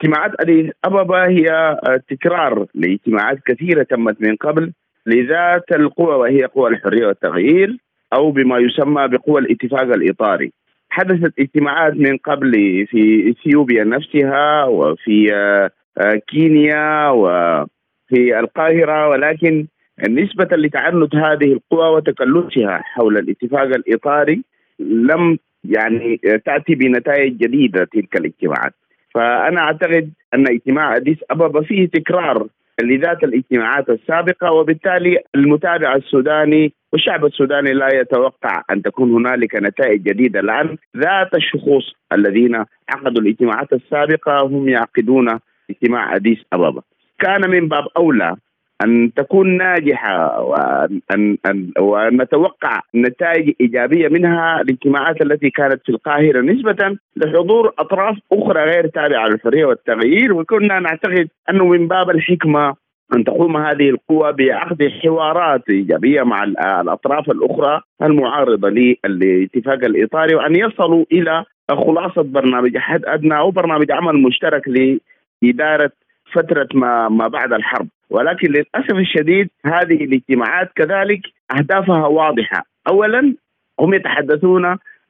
اجتماعات 0.00 0.32
اديس 0.40 0.70
أبابا 0.84 1.28
هي 1.28 1.76
تكرار 2.08 2.66
لاجتماعات 2.74 3.38
كثيرة 3.46 3.82
تمت 3.82 4.20
من 4.20 4.36
قبل 4.36 4.72
لذات 5.06 5.72
القوى 5.72 6.14
وهي 6.14 6.44
قوى 6.44 6.70
الحرية 6.70 7.06
والتغيير 7.06 7.76
أو 8.12 8.30
بما 8.30 8.58
يسمى 8.58 9.08
بقوى 9.08 9.40
الاتفاق 9.40 9.82
الإطاري. 9.82 10.52
حدثت 10.90 11.38
اجتماعات 11.38 11.94
من 11.94 12.16
قبل 12.16 12.52
في 12.90 13.30
إثيوبيا 13.30 13.84
نفسها 13.84 14.64
وفي 14.64 15.34
آه، 15.34 15.70
آه، 15.98 16.20
كينيا 16.28 17.08
وفي 17.08 18.38
القاهرة 18.38 19.08
ولكن 19.08 19.66
نسبة 20.08 20.56
لتعنت 20.56 21.14
هذه 21.14 21.52
القوى 21.52 21.96
وتكلفها 21.96 22.82
حول 22.84 23.18
الاتفاق 23.18 23.62
الإطاري 23.62 24.42
لم 24.78 25.38
يعني 25.64 26.16
تأتي 26.46 26.74
بنتائج 26.74 27.36
جديدة 27.36 27.84
تلك 27.84 28.16
الاجتماعات. 28.16 28.74
فأنا 29.14 29.60
أعتقد 29.60 30.10
أن 30.34 30.48
اجتماع 30.48 30.96
أديس 30.96 31.18
أبابا 31.30 31.62
فيه 31.62 31.86
تكرار 31.88 32.46
لذات 32.82 33.24
الاجتماعات 33.24 33.90
السابقة 33.90 34.52
وبالتالي 34.52 35.18
المتابع 35.34 35.94
السوداني 35.94 36.72
والشعب 36.92 37.24
السوداني 37.24 37.72
لا 37.72 37.88
يتوقع 37.94 38.62
أن 38.70 38.82
تكون 38.82 39.12
هنالك 39.12 39.54
نتائج 39.54 40.02
جديدة. 40.02 40.40
لأن 40.40 40.76
ذات 40.96 41.34
الشخوص 41.34 41.94
الذين 42.12 42.64
عقدوا 42.88 43.22
الاجتماعات 43.22 43.72
السابقة 43.72 44.40
هم 44.40 44.68
يعقدون 44.68 45.38
اجتماع 45.70 46.16
أديس 46.16 46.38
أبابا. 46.52 46.82
كان 47.18 47.50
من 47.50 47.68
باب 47.68 47.84
أولى 47.96 48.36
أن 48.84 49.10
تكون 49.16 49.56
ناجحة 49.56 50.40
وان 50.42 51.00
أن 51.14 51.38
أن 51.46 51.72
ونتوقع 51.78 52.80
نتائج 52.94 53.52
إيجابية 53.60 54.08
منها 54.08 54.60
الاجتماعات 54.60 55.22
التي 55.22 55.50
كانت 55.50 55.82
في 55.84 55.88
القاهرة 55.88 56.40
نسبة 56.40 56.96
لحضور 57.16 57.72
أطراف 57.78 58.16
أخرى 58.32 58.64
غير 58.64 58.86
تابعة 58.86 59.28
للحرية 59.28 59.64
والتغيير. 59.64 60.32
وكنا 60.32 60.80
نعتقد 60.80 61.28
أنه 61.50 61.64
من 61.64 61.88
باب 61.88 62.10
الحكمة 62.10 62.74
أن 63.16 63.24
تقوم 63.24 63.56
هذه 63.56 63.90
القوى 63.90 64.32
بعقد 64.32 64.88
حوارات 65.02 65.62
إيجابية 65.68 66.22
مع 66.22 66.44
الأطراف 66.80 67.30
الأخرى 67.30 67.80
المعارضة 68.02 68.68
للاتفاق 68.68 69.84
الإطاري 69.84 70.34
وأن 70.34 70.56
يصلوا 70.56 71.04
إلى 71.12 71.44
خلاصة 71.70 72.22
برنامج 72.22 72.78
حد 72.78 73.04
أدنى 73.04 73.38
أو 73.38 73.50
برنامج 73.50 73.92
عمل 73.92 74.22
مشترك 74.22 74.62
لإدارة 74.68 75.90
فترة 76.32 76.68
ما 76.74 77.08
ما 77.08 77.28
بعد 77.28 77.52
الحرب. 77.52 77.88
ولكن 78.10 78.48
للأسف 78.48 78.94
الشديد 78.94 79.48
هذه 79.64 80.04
الاجتماعات 80.04 80.72
كذلك 80.76 81.20
أهدافها 81.58 82.06
واضحة. 82.06 82.64
اولا 82.88 83.34
هم 83.80 83.94
يتحدثون 83.94 84.64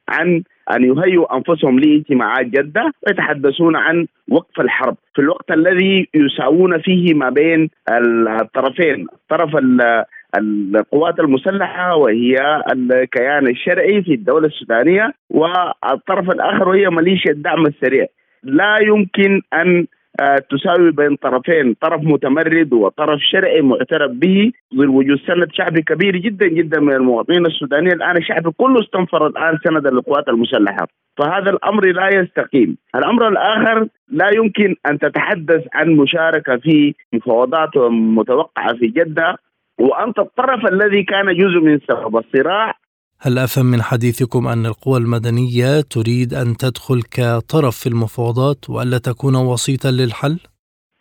عن 0.09 0.43
أن 0.75 0.83
يهيئوا 0.83 1.35
أنفسهم 1.35 1.79
لاجتماعات 1.79 2.45
جدة 2.45 2.91
ويتحدثون 3.07 3.75
عن 3.75 4.07
وقف 4.29 4.59
الحرب. 4.59 4.97
في 5.15 5.21
الوقت 5.21 5.51
الذي 5.51 6.07
يساوون 6.13 6.81
فيه 6.81 7.13
ما 7.13 7.29
بين 7.29 7.69
الطرفين 8.41 9.07
الطرف 9.13 9.57
القوات 10.37 11.19
المسلحة 11.19 11.95
وهي 11.95 12.35
الكيان 12.71 13.47
الشرعي 13.47 14.01
في 14.01 14.13
الدولة 14.13 14.47
السودانية 14.47 15.13
والطرف 15.29 16.29
الآخر 16.29 16.69
وهي 16.69 16.89
ميليشيا 16.89 17.31
الدعم 17.31 17.65
السريع. 17.65 18.05
لا 18.43 18.77
يمكن 18.81 19.41
آه، 19.53 19.85
تساوي 20.49 20.91
بين 20.91 21.15
طرفين 21.15 21.73
طرف 21.81 22.01
متمرد 22.03 22.73
وطرف 22.73 23.19
شرعي 23.21 23.61
معترف 23.61 24.11
به. 24.11 24.51
ظل 24.75 24.87
وجود 24.89 25.19
سند 25.27 25.47
شعبي 25.53 25.81
كبير 25.81 26.17
جدا 26.17 26.47
جدا 26.47 26.79
من 26.79 26.93
المواطنين 26.93 27.45
السودانيين. 27.45 27.93
الآن 27.93 28.17
الشعب 28.17 28.53
كله 28.57 28.79
استنفر 28.79 29.27
الآن 29.27 29.57
سند 29.63 29.87
للقوات 29.87 30.27
المسلحة. 30.29 30.87
فهذا 31.17 31.49
الأمر 31.49 31.85
لا 31.85 32.09
يستقيم. 32.19 32.77
الأمر 32.95 33.27
الآخر 33.27 33.87
لا 34.11 34.29
يمكن 34.35 34.75
أن 34.89 34.99
تتحدث 34.99 35.63
عن 35.73 35.89
مشاركة 35.89 36.57
في 36.57 36.93
مفاوضات 37.13 37.77
متوقعة 37.91 38.73
في 38.73 38.87
جدة. 38.87 39.37
وأنت 39.79 40.19
الطرف 40.19 40.73
الذي 40.73 41.03
كان 41.03 41.37
جزء 41.37 41.59
من 41.59 41.79
سبب 41.79 42.17
الصراع 42.17 42.73
هل 43.23 43.37
أفهم 43.37 43.65
من 43.65 43.81
حديثكم 43.81 44.47
أن 44.47 44.65
القوى 44.65 44.97
المدنية 44.99 45.81
تريد 45.81 46.33
أن 46.33 46.57
تدخل 46.57 47.01
كطرف 47.01 47.75
في 47.77 47.89
المفاوضات 47.89 48.69
وألا 48.69 48.97
تكون 48.97 49.35
وسيطا 49.35 49.91
للحل؟ 49.91 50.39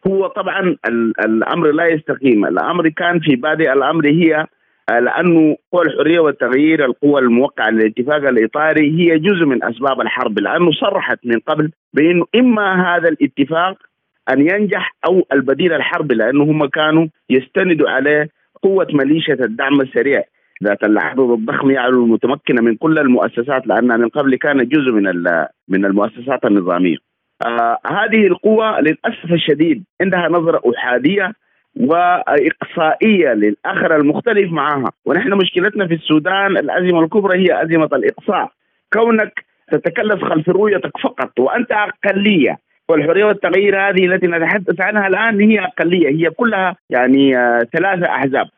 هو 0.06 0.26
طبعا 0.26 0.76
الأمر 1.24 1.70
لا 1.70 1.86
يستقيم 1.86 2.44
الأمر 2.44 2.88
كان 2.88 3.20
في 3.20 3.36
بادئ 3.36 3.72
الأمر 3.72 4.06
هي 4.06 4.46
لأنه 4.90 5.56
قوى 5.72 5.84
الحرية 5.86 6.20
والتغيير 6.20 6.84
القوى 6.84 7.20
الموقعة 7.20 7.70
للاتفاق 7.70 8.28
الإطاري 8.28 8.90
هي 8.98 9.18
جزء 9.18 9.44
من 9.44 9.64
أسباب 9.64 10.00
الحرب 10.00 10.38
لأنه 10.38 10.72
صرحت 10.72 11.18
من 11.24 11.38
قبل 11.38 11.70
بأنه 11.94 12.24
إما 12.34 12.96
هذا 12.96 13.08
الاتفاق 13.08 13.76
أن 14.32 14.40
ينجح 14.40 14.96
أو 15.06 15.26
البديل 15.32 15.72
الحرب 15.72 16.12
لأنه 16.12 16.44
هم 16.44 16.66
كانوا 16.66 17.06
يستندوا 17.30 17.90
عليه 17.90 18.28
قوة 18.62 18.86
ميليشيا 18.92 19.34
الدعم 19.34 19.80
السريع 19.80 20.24
ذات 20.64 20.84
العدد 20.84 21.20
الضخم 21.20 21.70
يعني 21.70 21.88
المتمكنة 21.88 22.62
من 22.62 22.76
كل 22.76 22.98
المؤسسات 22.98 23.66
لانها 23.66 23.96
من 23.96 24.08
قبل 24.08 24.36
كانت 24.36 24.72
جزء 24.72 24.90
من 24.90 25.04
من 25.68 25.84
المؤسسات 25.84 26.44
النظامية. 26.44 26.96
آه 27.46 27.78
هذه 27.86 28.26
القوى 28.26 28.80
للأسف 28.80 29.32
الشديد 29.32 29.84
عندها 30.00 30.28
نظرة 30.28 30.62
احاديه 30.76 31.32
وإقصائية 31.80 33.32
للآخر 33.32 33.96
المختلف 33.96 34.52
معها، 34.52 34.92
ونحن 35.04 35.32
مشكلتنا 35.32 35.86
في 35.86 35.94
السودان 35.94 36.56
الأزمة 36.56 37.04
الكبرى 37.04 37.38
هي 37.38 37.62
أزمة 37.62 37.88
الإقصاء. 37.92 38.50
كونك 38.92 39.44
تتكلف 39.72 40.24
خلف 40.24 40.48
رؤيتك 40.48 40.98
فقط 41.02 41.40
وأنت 41.40 41.72
أقلية 41.72 42.58
والحرية 42.88 43.24
والتغيير 43.24 43.88
هذه 43.88 44.06
التي 44.06 44.26
نتحدث 44.26 44.80
عنها 44.80 45.06
الآن 45.06 45.40
هي 45.40 45.60
أقلية 45.60 46.08
هي 46.08 46.30
كلها 46.30 46.76
يعني 46.90 47.38
آه 47.38 47.60
ثلاثة 47.72 48.06
أحزاب 48.06 48.48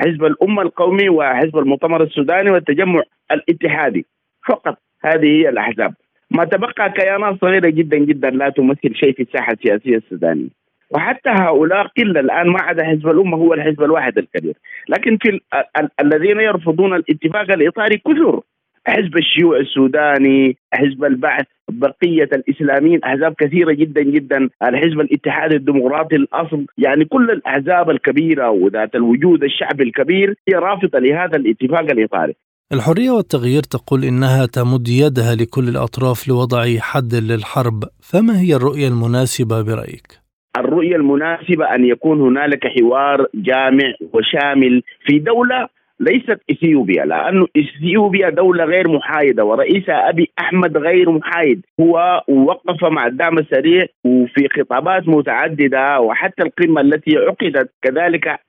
حزب 0.00 0.24
الأمة 0.24 0.62
القومي 0.62 1.08
وحزب 1.08 1.58
المؤتمر 1.58 2.02
السوداني 2.02 2.50
والتجمع 2.50 3.02
الاتحادي. 3.32 4.06
فقط 4.48 4.78
هذه 5.04 5.26
هي 5.26 5.48
الأحزاب. 5.48 5.94
ما 6.30 6.44
تبقى 6.44 6.90
كيانات 6.90 7.40
صغيرة 7.40 7.68
جدا 7.68 7.98
جدا 7.98 8.30
لا 8.30 8.48
تمثل 8.48 8.94
شيء 8.94 9.12
في 9.12 9.22
الساحة 9.22 9.52
السياسية 9.52 9.96
السودانية. 9.96 10.48
وحتى 10.90 11.30
هؤلاء 11.30 11.86
قلة 11.86 12.20
الآن 12.20 12.48
ما 12.48 12.62
عدا 12.62 12.84
حزب 12.84 13.08
الأمة 13.08 13.36
هو 13.36 13.54
الحزب 13.54 13.82
الواحد 13.82 14.18
الكبير. 14.18 14.54
لكن 14.88 15.16
في 15.16 15.28
ال 15.28 15.40
ال 15.78 15.88
الذين 16.00 16.40
يرفضون 16.40 16.94
الاتفاق 16.94 17.52
الإطاري 17.52 17.96
كثر. 17.96 18.40
حزب 18.86 19.16
الشيوع 19.16 19.58
السوداني 19.58 20.56
حزب 20.72 21.04
البعث 21.04 21.46
بقية 21.70 22.28
الإسلاميين 22.32 23.04
أحزاب 23.04 23.34
كثيرة 23.38 23.72
جدا 23.72 24.02
جدا 24.02 24.48
الحزب 24.62 25.00
الاتحاد 25.00 25.52
الديمقراطي 25.52 26.16
الأصل. 26.16 26.66
يعني 26.78 27.04
كل 27.04 27.30
الأحزاب 27.30 27.90
الكبيرة 27.90 28.50
وذات 28.50 28.94
الوجود 28.94 29.44
الشعبي 29.44 29.84
الكبير 29.84 30.34
هي 30.48 30.54
رافضة 30.54 30.98
لهذا 30.98 31.36
الاتفاق 31.36 31.90
الإطاري. 31.90 32.34
الحرية 32.72 33.10
والتغيير 33.10 33.62
تقول 33.62 34.04
إنها 34.04 34.46
تمد 34.46 34.88
يدها 34.88 35.34
لكل 35.34 35.68
الأطراف 35.68 36.28
لوضع 36.28 36.78
حد 36.78 37.14
للحرب. 37.14 37.84
فما 38.02 38.40
هي 38.40 38.54
الرؤية 38.54 38.88
المناسبة 38.88 39.62
برأيك؟ 39.62 40.20
الرؤية 40.58 40.96
المناسبة 40.96 41.74
أن 41.74 41.84
يكون 41.84 42.20
هنالك 42.20 42.66
حوار 42.66 43.26
جامع 43.34 43.92
وشامل 44.12 44.82
في 45.06 45.18
دولة 45.18 45.68
ليست 46.00 46.40
إثيوبيا 46.50 47.04
لأنه 47.04 47.46
إثيوبيا 47.56 48.30
دولة 48.30 48.64
غير 48.64 48.88
محايدة 48.88 49.44
ورئيسها 49.44 50.08
أبي 50.08 50.30
أحمد 50.38 50.76
غير 50.76 51.10
محايد. 51.10 51.66
هو 51.80 52.22
وقف 52.28 52.84
مع 52.84 53.06
الدعم 53.06 53.38
السريع 53.38 53.86
وفي 54.04 54.48
خطابات 54.48 55.08
متعددة 55.08 56.00
وحتى 56.00 56.42
القمة 56.42 56.80
التي 56.80 57.16
عقدت. 57.16 57.70
كذلك 57.82 58.40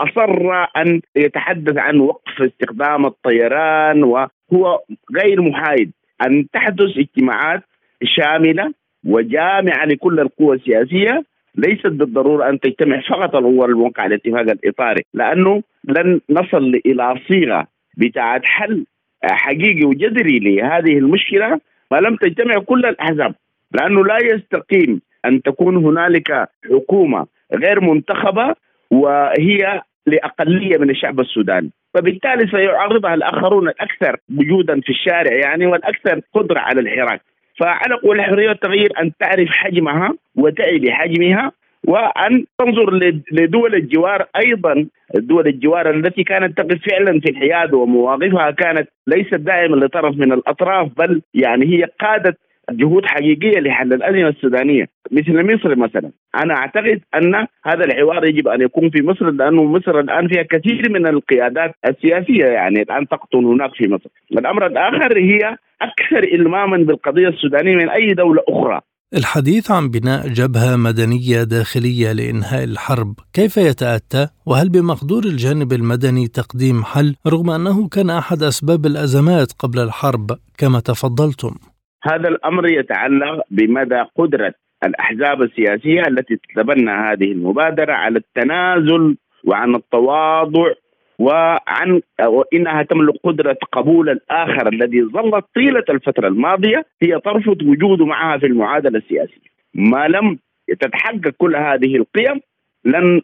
أصر 0.00 0.52
أن 0.76 1.00
يتحدث 1.16 1.76
عن 1.78 2.00
وقف 2.00 2.42
استخدام 2.42 3.06
الطيران 3.06 4.04
وهو 4.04 4.80
غير 5.16 5.42
محايد. 5.42 5.92
أن 6.26 6.46
تحدث 6.52 6.98
اجتماعات 6.98 7.62
شاملة 8.02 8.72
وجامعة 9.06 9.84
لكل 9.86 10.20
القوى 10.20 10.56
السياسية 10.56 11.24
ليست 11.54 11.86
بالضرورة 11.86 12.48
أن 12.48 12.60
تجتمع 12.60 13.00
فقط 13.00 13.36
القوى 13.36 13.64
الموقعة 13.64 14.06
الاتفاق 14.06 14.40
الاطاري 14.40 15.02
لأنه 15.14 15.62
لن 15.88 16.20
نصل 16.30 16.80
إلى 16.86 17.14
صيغة 17.28 17.66
بتاعت 17.96 18.40
حل 18.44 18.84
حقيقي 19.24 19.84
وجذري 19.84 20.38
لهذه 20.38 20.98
المشكلة 20.98 21.60
ما 21.90 21.96
لم 21.96 22.16
تجتمع 22.16 22.58
كل 22.58 22.86
الأحزاب 22.86 23.34
لأنه 23.72 24.04
لا 24.04 24.18
يستقيم 24.22 25.00
أن 25.24 25.42
تكون 25.42 25.76
هنالك 25.76 26.48
حكومة 26.70 27.26
غير 27.54 27.80
منتخبة 27.80 28.54
وهي 28.90 29.82
لأقلية 30.06 30.78
من 30.78 30.90
الشعب 30.90 31.20
السوداني. 31.20 31.70
فبالتالي 31.94 32.50
سيعرضها 32.50 33.14
الآخرون 33.14 33.68
الأكثر 33.68 34.16
وجودا 34.38 34.80
في 34.80 34.90
الشارع 34.90 35.32
يعني 35.32 35.66
والأكثر 35.66 36.20
قدرة 36.34 36.60
على 36.60 36.80
الحراك. 36.80 37.20
فعلى 37.60 37.94
قول 37.94 38.20
الحرية 38.20 38.48
والتغيير 38.48 38.92
أن 39.00 39.12
تعرف 39.20 39.48
حجمها 39.50 40.14
وتعي 40.36 40.78
بحجمها 40.78 41.52
وأن 41.84 42.44
تنظر 42.58 43.14
لدول 43.32 43.74
الجوار 43.74 44.26
أيضا. 44.36 44.86
دول 45.14 45.46
الجوار 45.46 45.90
التي 45.90 46.24
كانت 46.24 46.58
تقف 46.58 46.78
فعلا 46.90 47.20
في 47.20 47.30
الحياد 47.30 47.74
ومواقفها 47.74 48.50
كانت 48.50 48.88
ليست 49.06 49.34
دائما 49.34 49.76
لطرف 49.76 50.16
من 50.16 50.32
الأطراف 50.32 50.88
بل 50.98 51.22
يعني 51.34 51.66
هي 51.66 51.88
قادت 52.00 52.38
جهود 52.70 53.06
حقيقية 53.06 53.60
لحل 53.60 53.92
الأزمة 53.92 54.28
السودانية. 54.28 54.88
مثل 55.12 55.54
مصر 55.54 55.76
مثلا. 55.76 56.10
أنا 56.44 56.54
أعتقد 56.54 57.00
أن 57.14 57.34
هذا 57.64 57.84
الحوار 57.84 58.24
يجب 58.26 58.48
أن 58.48 58.60
يكون 58.60 58.90
في 58.90 59.02
مصر 59.02 59.30
لأنه 59.30 59.64
مصر 59.64 60.00
الآن 60.00 60.28
فيها 60.28 60.42
كثير 60.42 60.90
من 60.90 61.06
القيادات 61.06 61.74
السياسية 61.88 62.44
يعني 62.44 62.82
الآن 62.82 63.08
تقطن 63.08 63.44
هناك 63.44 63.74
في 63.74 63.88
مصر. 63.88 64.10
الأمر 64.32 64.66
الآخر 64.66 65.18
هي 65.18 65.56
أكثر 65.82 66.24
الماما 66.34 66.76
بالقضية 66.76 67.28
السودانية 67.28 67.76
من 67.76 67.88
أي 67.88 68.06
دولة 68.06 68.42
أخرى. 68.48 68.80
الحديث 69.20 69.70
عن 69.70 69.88
بناء 69.88 70.28
جبهة 70.28 70.76
مدنية 70.76 71.42
داخلية 71.42 72.12
لإنهاء 72.12 72.64
الحرب 72.64 73.14
كيف 73.32 73.56
يتأتى؟ 73.56 74.28
وهل 74.46 74.68
بمقدور 74.68 75.22
الجانب 75.24 75.72
المدني 75.72 76.28
تقديم 76.28 76.82
حل 76.84 77.14
رغم 77.26 77.50
أنه 77.50 77.88
كان 77.88 78.10
أحد 78.10 78.42
أسباب 78.42 78.86
الأزمات 78.86 79.52
قبل 79.62 79.78
الحرب 79.78 80.26
كما 80.58 80.80
تفضلتم؟ 80.80 81.54
هذا 82.02 82.28
الأمر 82.28 82.68
يتعلق 82.68 83.44
بمدى 83.50 84.00
قدرة 84.18 84.54
الأحزاب 84.84 85.42
السياسية 85.42 86.02
التي 86.08 86.36
تتبنى 86.36 86.90
هذه 86.90 87.32
المبادرة 87.32 87.92
على 87.92 88.18
التنازل 88.18 89.16
وعن 89.44 89.74
التواضع 89.74 90.72
وعن 91.18 92.00
وإنها 92.26 92.82
تملك 92.82 93.14
قدرة 93.24 93.56
قبول 93.72 94.08
الآخر 94.10 94.68
الذي 94.68 95.02
ظلت 95.02 95.44
طيلة 95.54 95.84
الفترة 95.90 96.28
الماضية 96.28 96.86
هي 97.02 97.20
ترفض 97.24 97.62
وجوده 97.62 98.06
معها 98.06 98.38
في 98.38 98.46
المعادلة 98.46 98.98
السياسية. 98.98 99.54
ما 99.74 100.08
لم 100.08 100.38
تتحقق 100.80 101.28
كل 101.38 101.56
هذه 101.56 101.96
القيم 101.96 102.40
لن 102.84 103.20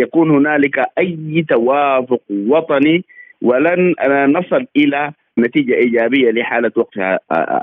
يكون 0.00 0.30
هنالك 0.30 0.84
أي 0.98 1.44
توافق 1.48 2.20
وطني 2.30 3.04
ولن 3.42 3.94
نصل 4.08 4.66
إلى 4.76 5.12
نتيجة 5.38 5.74
إيجابية 5.74 6.30
لحالة 6.30 6.72
وقف 6.76 6.98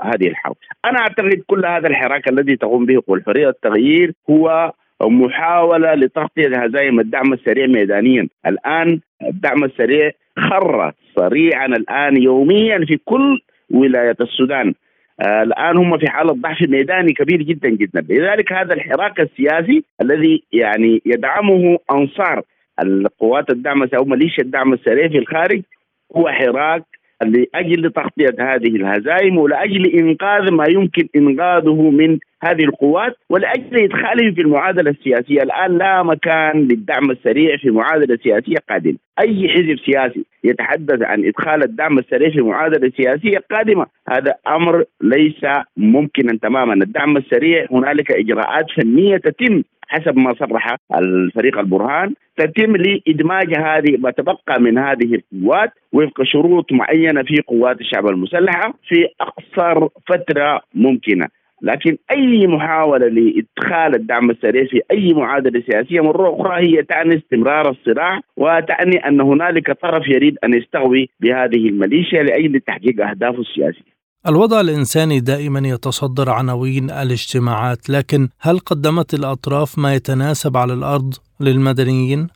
هذه 0.04 0.28
الحرب 0.28 0.56
أنا 0.84 0.98
أعتقد 0.98 1.42
كل 1.46 1.66
هذا 1.66 1.88
الحراك 1.88 2.28
الذي 2.28 2.56
تقوم 2.56 2.86
به 2.86 3.02
الحرية 3.10 3.46
والتغيير 3.46 4.12
هو 4.30 4.72
محاولة 5.10 5.94
لتغطية 5.94 6.48
هزائم 6.48 7.00
الدعم 7.00 7.32
السريع 7.32 7.66
ميدانيا. 7.66 8.28
الآن 8.46 9.00
الدعم 9.22 9.64
السريع 9.64 10.10
خر 10.38 10.92
صريعا 11.16 11.66
الآن 11.66 12.22
يوميا 12.22 12.84
في 12.84 12.96
كل 13.04 13.40
ولاية 13.70 14.16
السودان. 14.20 14.74
آه 15.20 15.42
الآن 15.42 15.76
هم 15.76 15.98
في 15.98 16.10
حالة 16.10 16.32
ضعف 16.32 16.62
ميداني 16.68 17.12
كبير 17.12 17.42
جدا 17.42 17.68
جدا. 17.68 18.00
لذلك 18.00 18.52
هذا 18.52 18.74
الحراك 18.74 19.20
السياسي 19.20 19.84
الذي 20.02 20.42
يعني 20.52 21.02
يدعمه 21.06 21.78
أنصار 21.92 22.42
القوات 22.82 23.50
الدعم 23.50 23.88
أو 23.94 24.04
ميليشيا 24.04 24.44
الدعم 24.44 24.72
السريع 24.72 25.08
في 25.08 25.18
الخارج 25.18 25.62
هو 26.16 26.28
حراك 26.28 26.82
لأجل 27.24 27.90
تغطيه 27.90 28.36
هذه 28.40 28.76
الهزائم 28.76 29.38
ولأجل 29.38 29.86
إنقاذ 29.86 30.52
ما 30.52 30.64
يمكن 30.68 31.08
إنقاذه 31.16 31.90
من 31.90 32.18
هذه 32.42 32.64
القوات 32.64 33.16
ولأجل 33.30 33.84
ادخاله 33.84 34.34
في 34.34 34.40
المعادلة 34.40 34.90
السياسية، 34.90 35.42
الآن 35.42 35.78
لا 35.78 36.02
مكان 36.02 36.68
للدعم 36.68 37.10
السريع 37.10 37.56
في 37.56 37.70
معادلة 37.70 38.18
سياسية 38.22 38.56
قادمة، 38.70 38.96
أي 39.18 39.48
حزب 39.48 39.78
سياسي 39.86 40.24
يتحدث 40.44 41.02
عن 41.02 41.24
إدخال 41.24 41.62
الدعم 41.64 41.98
السريع 41.98 42.30
في 42.30 42.40
معادلة 42.40 42.92
سياسية 42.96 43.38
قادمة، 43.50 43.86
هذا 44.08 44.34
أمر 44.48 44.84
ليس 45.02 45.44
ممكنا 45.76 46.38
تماما، 46.42 46.74
الدعم 46.74 47.16
السريع 47.16 47.66
هنالك 47.70 48.12
إجراءات 48.12 48.66
فنية 48.76 49.16
تتم 49.16 49.62
حسب 49.92 50.18
ما 50.18 50.34
صرح 50.34 50.76
الفريق 50.94 51.58
البرهان 51.58 52.14
تتم 52.36 52.76
لإدماج 52.76 53.54
هذه 53.58 53.96
ما 53.98 54.10
تبقى 54.10 54.60
من 54.60 54.78
هذه 54.78 55.14
القوات 55.14 55.70
وفق 55.92 56.22
شروط 56.22 56.72
معينة 56.72 57.22
في 57.22 57.42
قوات 57.46 57.80
الشعب 57.80 58.06
المسلحة 58.06 58.74
في 58.88 59.06
أقصر 59.20 59.88
فترة 60.06 60.60
ممكنة 60.74 61.26
لكن 61.62 61.96
أي 62.10 62.46
محاولة 62.46 63.08
لإدخال 63.08 63.94
الدعم 63.94 64.30
السريع 64.30 64.64
في 64.64 64.80
أي 64.90 65.12
معادلة 65.14 65.62
سياسية 65.70 66.00
مرة 66.00 66.36
أخرى 66.40 66.66
هي 66.66 66.82
تعني 66.82 67.16
استمرار 67.16 67.70
الصراع 67.70 68.20
وتعني 68.36 69.08
أن 69.08 69.20
هنالك 69.20 69.70
طرف 69.82 70.08
يريد 70.08 70.38
أن 70.44 70.54
يستغوي 70.54 71.08
بهذه 71.20 71.68
الميليشيا 71.68 72.22
لأجل 72.22 72.60
تحقيق 72.60 73.06
أهدافه 73.06 73.40
السياسية. 73.40 73.91
الوضع 74.28 74.60
الإنساني 74.60 75.20
دائما 75.20 75.68
يتصدر 75.68 76.30
عناوين 76.30 76.84
الاجتماعات 76.84 77.90
لكن 77.90 78.28
هل 78.40 78.58
قدمت 78.58 79.14
الأطراف 79.14 79.78
ما 79.78 79.94
يتناسب 79.94 80.56
على 80.56 80.74
الأرض 80.74 81.14
للمدنيين؟ 81.40 82.28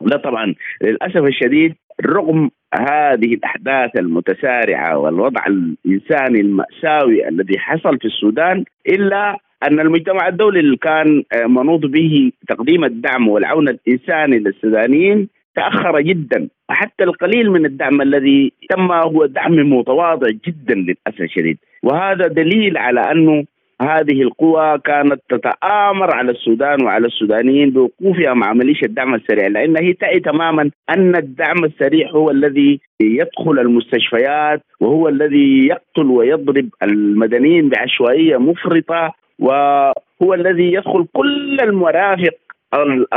لا 0.00 0.16
طبعا 0.16 0.54
للأسف 0.82 1.24
الشديد 1.24 1.74
رغم 2.06 2.50
هذه 2.74 3.34
الأحداث 3.34 3.90
المتسارعة 3.98 4.98
والوضع 4.98 5.40
الإنساني 5.46 6.40
المأساوي 6.40 7.28
الذي 7.28 7.58
حصل 7.58 7.98
في 7.98 8.04
السودان 8.04 8.64
إلا 8.88 9.36
أن 9.68 9.80
المجتمع 9.80 10.28
الدولي 10.28 10.60
اللي 10.60 10.76
كان 10.76 11.22
منوط 11.48 11.80
به 11.86 12.32
تقديم 12.48 12.84
الدعم 12.84 13.28
والعون 13.28 13.68
الإنساني 13.68 14.38
للسودانيين 14.38 15.28
تأخر 15.54 16.00
جدا. 16.00 16.48
حتى 16.68 17.04
القليل 17.04 17.50
من 17.50 17.66
الدعم 17.66 18.02
الذي 18.02 18.52
تم 18.70 18.92
هو 18.92 19.26
دعم 19.26 19.54
متواضع 19.54 20.28
جدا 20.46 20.74
للأسف 20.74 21.20
الشديد. 21.20 21.58
وهذا 21.82 22.26
دليل 22.26 22.76
على 22.76 23.00
انه 23.00 23.44
هذه 23.82 24.22
القوى 24.22 24.78
كانت 24.78 25.20
تتآمر 25.28 26.14
على 26.14 26.30
السودان 26.30 26.84
وعلى 26.84 27.06
السودانيين 27.06 27.70
بوقوفها 27.70 28.34
مع 28.34 28.52
ميليشيا 28.52 28.86
الدعم 28.86 29.14
السريع 29.14 29.46
لأن 29.46 29.76
هي 29.84 29.92
تعي 29.92 30.20
تماما 30.20 30.70
أن 30.90 31.16
الدعم 31.16 31.64
السريع 31.64 32.10
هو 32.10 32.30
الذي 32.30 32.80
يدخل 33.00 33.58
المستشفيات 33.58 34.62
وهو 34.80 35.08
الذي 35.08 35.66
يقتل 35.66 36.06
ويضرب 36.06 36.68
المدنيين 36.82 37.68
بعشوائية 37.68 38.36
مفرطة 38.36 39.14
وهو 39.38 40.34
الذي 40.34 40.72
يدخل 40.72 41.06
كل 41.12 41.60
المرافق 41.60 42.34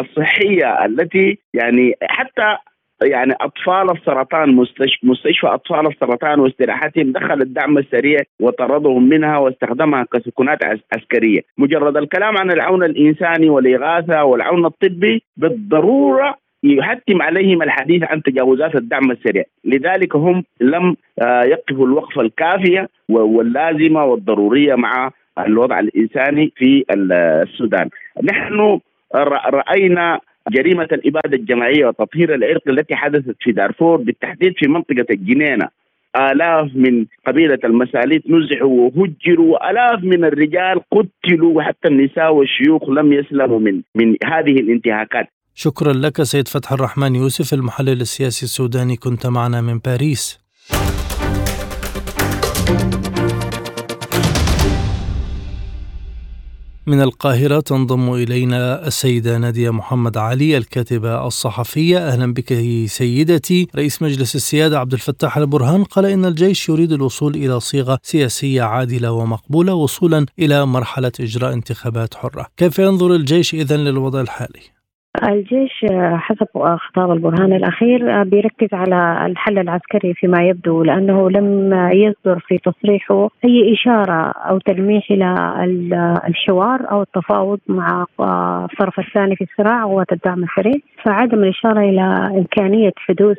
الصحية 0.02 0.86
التي 0.86 1.38
يعني 1.54 1.94
حتى 2.02 2.58
يعني 3.04 3.34
أطفال 3.42 3.92
السرطان 3.92 4.56
مستشفى, 4.56 5.08
مستشفى 5.08 5.48
أطفال 5.48 5.88
السرطان 5.88 6.40
واستراحتهم 6.40 7.12
دخل 7.12 7.42
الدعم 7.42 7.78
السريع 7.78 8.20
وطردهم 8.40 9.10
منها 9.10 9.38
واستخدمها 9.38 10.06
كسكنات 10.14 10.60
عسكرية، 10.94 11.40
مجرد 11.58 11.98
الكلام 11.98 12.38
عن 12.38 12.52
العون 12.52 12.84
الإنساني 12.84 13.50
والإغاثة 13.50 14.24
والعون 14.24 14.66
الطبي 14.66 15.24
بالضرورة 15.38 16.36
يحتم 16.64 17.22
عليهم 17.22 17.62
الحديث 17.62 18.04
عن 18.04 18.22
تجاوزات 18.22 18.76
الدعم 18.76 19.12
السريع. 19.12 19.44
لذلك 19.66 20.16
هم 20.16 20.44
لم 20.62 20.96
يقفوا 21.22 21.88
الوقفة 21.88 22.22
الكافية 22.22 22.90
واللازمة 23.10 24.06
والضرورية 24.06 24.76
مع 24.76 25.12
الوضع 25.40 25.80
الإنساني 25.80 26.52
في 26.56 26.86
السودان. 26.92 27.90
نحن 28.24 28.80
رأينا 29.24 30.20
جريمة 30.50 30.88
الإبادة 30.92 31.38
الجماعية 31.38 31.86
وتطهير 31.86 32.36
العرق 32.36 32.62
التي 32.70 32.96
حدثت 32.96 33.36
في 33.40 33.52
دارفور 33.52 33.98
بالتحديد 33.98 34.54
في 34.58 34.68
منطقة 34.68 35.06
الجنينه 35.10 35.70
آلاف 36.16 36.72
من 36.76 37.06
قبيلة 37.28 37.60
المساليت 37.64 38.24
نزحوا 38.30 38.92
وهجروا 38.96 39.54
وآلاف 39.54 40.04
من 40.04 40.26
الرجال 40.26 40.82
قتلوا 40.92 41.58
وحتى 41.58 41.88
النساء 41.88 42.34
والشيوخ 42.34 42.90
لم 42.90 43.14
يسلموا 43.14 43.60
من 43.60 43.82
من 43.96 44.16
هذه 44.26 44.52
الانتهاكات. 44.52 45.28
شكرا 45.56 45.94
لك 45.94 46.24
سيد 46.24 46.48
فتح 46.48 46.72
الرحمن 46.72 47.16
يوسف 47.16 47.54
المحلل 47.54 48.02
السياسي 48.02 48.46
السوداني. 48.46 48.96
كنت 48.96 49.28
معنا 49.28 49.62
من 49.62 49.80
باريس. 49.86 50.46
من 56.88 57.02
القاهرة 57.02 57.60
تنضم 57.60 58.14
إلينا 58.14 58.88
السيدة 58.88 59.38
نادية 59.38 59.70
محمد 59.70 60.18
علي 60.18 60.58
الكاتبة 60.58 61.28
الصحفية. 61.28 62.08
أهلا 62.08 62.34
بك 62.34 62.54
سيدتي. 62.86 63.68
رئيس 63.76 64.02
مجلس 64.02 64.36
السيادة 64.36 64.80
عبد 64.80 64.94
الفتاح 64.94 65.38
البرهان 65.38 65.84
قال 65.84 66.06
إن 66.06 66.26
الجيش 66.26 66.70
يريد 66.70 66.92
الوصول 66.92 67.36
إلى 67.36 67.60
صيغة 67.60 68.00
سياسية 68.04 68.64
عادلة 68.64 69.12
ومقبولة 69.12 69.74
وصولا 69.74 70.26
إلى 70.40 70.66
مرحلة 70.66 71.12
إجراء 71.20 71.54
انتخابات 71.54 72.14
حرة. 72.14 72.48
كيف 72.58 72.80
ينظر 72.80 73.16
الجيش 73.16 73.54
إذن 73.54 73.80
للوضع 73.80 74.22
الحالي؟ 74.22 74.75
الجيش 75.24 75.86
حسب 76.16 76.48
خطاب 76.76 77.12
البرهان 77.12 77.54
الأخير 77.54 78.24
بيركز 78.24 78.68
على 78.74 79.26
الحل 79.26 79.60
العسكري 79.60 80.14
فيما 80.14 80.44
يبدو 80.44 80.84
لأنه 80.84 81.30
لم 81.30 81.74
يصدر 81.94 82.40
في 82.40 82.58
تصريحه 82.58 83.30
أي 83.46 83.74
إشارة 83.74 84.32
أو 84.32 84.58
تلميح 84.60 85.12
إلى 85.12 85.36
الحوار 86.28 86.92
أو 86.92 87.02
التفاوض 87.02 87.60
مع 87.68 88.06
الطرف 88.20 89.00
الثاني 89.00 89.36
في 89.36 89.44
الصراع 89.44 89.84
قوات 89.84 90.12
الدعم 90.12 90.44
السريع 90.44 90.74
فعدم 91.04 91.44
الإشارة 91.44 91.80
إلى 91.80 92.32
إمكانية 92.38 92.92
حدوث 92.98 93.38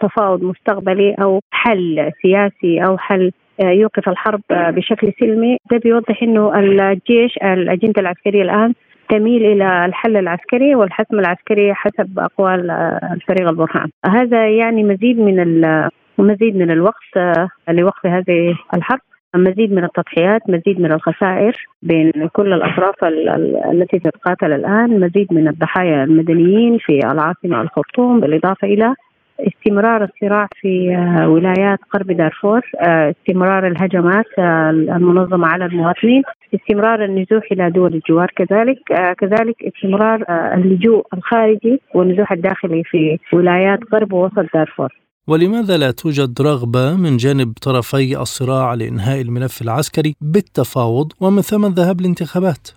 تفاوض 0.00 0.42
مستقبلي 0.42 1.14
أو 1.22 1.40
حل 1.50 2.10
سياسي 2.22 2.84
أو 2.88 2.98
حل 2.98 3.32
يوقف 3.60 4.08
الحرب 4.08 4.40
بشكل 4.50 5.12
سلمي. 5.20 5.56
ده 5.70 5.78
بيوضح 5.78 6.22
إنه 6.22 6.58
الجيش 6.58 7.36
الأجندة 7.42 8.00
العسكرية 8.00 8.42
الآن 8.42 8.72
تميل 9.08 9.46
إلى 9.46 9.84
الحل 9.84 10.16
العسكري 10.16 10.74
والحسم 10.74 11.18
العسكري 11.18 11.74
حسب 11.74 12.18
أقوال 12.18 12.70
الفريق 13.12 13.48
البرهان. 13.48 13.90
هذا 14.06 14.50
يعني 14.50 14.82
مزيد 14.82 15.18
من 15.18 15.60
مزيد 16.18 16.56
من 16.56 16.70
الوقت 16.70 17.16
آه، 17.16 17.48
لوقف 17.68 18.06
هذه 18.06 18.54
الحرب. 18.74 19.00
مزيد 19.36 19.72
من 19.72 19.84
التضحيات 19.84 20.42
مزيد 20.48 20.80
من 20.80 20.92
الخسائر 20.92 21.56
بين 21.82 22.12
كل 22.32 22.52
الأطراف 22.52 23.04
التي 23.72 23.98
تتقاتل 23.98 24.52
الآن. 24.52 25.00
مزيد 25.00 25.32
من 25.32 25.48
الضحايا 25.48 26.04
المدنيين 26.04 26.78
في 26.78 26.98
العاصمة 27.12 27.60
الخرطوم 27.60 28.20
بالإضافة 28.20 28.68
إلى 28.68 28.94
استمرار 29.40 30.04
الصراع 30.04 30.48
في 30.60 30.96
آه، 30.96 31.28
ولايات 31.28 31.78
غرب 31.94 32.12
دارفور 32.12 32.60
آه، 32.80 33.14
استمرار 33.20 33.66
الهجمات 33.66 34.26
آه، 34.38 34.70
المنظمة 34.70 35.46
على 35.46 35.64
المواطنين 35.64 36.22
استمرار 36.54 37.04
النزوح 37.04 37.42
إلى 37.52 37.70
دول 37.70 37.94
الجوار 37.94 38.30
كذلك 38.36 38.78
كذلك 39.18 39.56
استمرار 39.62 40.24
اللجوء 40.54 41.06
الخارجي 41.14 41.80
والنزوح 41.94 42.32
الداخلي 42.32 42.82
في 42.84 43.18
ولايات 43.32 43.78
غرب 43.92 44.12
ووسط 44.12 44.46
دارفور 44.54 44.88
ولماذا 45.28 45.76
لا 45.76 45.90
توجد 45.90 46.42
رغبة 46.42 46.96
من 46.96 47.16
جانب 47.16 47.52
طرفي 47.62 48.20
الصراع 48.20 48.74
لإنهاء 48.74 49.20
الملف 49.20 49.62
العسكري 49.62 50.14
بالتفاوض 50.20 51.12
ومن 51.20 51.42
ثم 51.42 51.64
الذهاب 51.64 52.00
لانتخابات؟ 52.00 52.68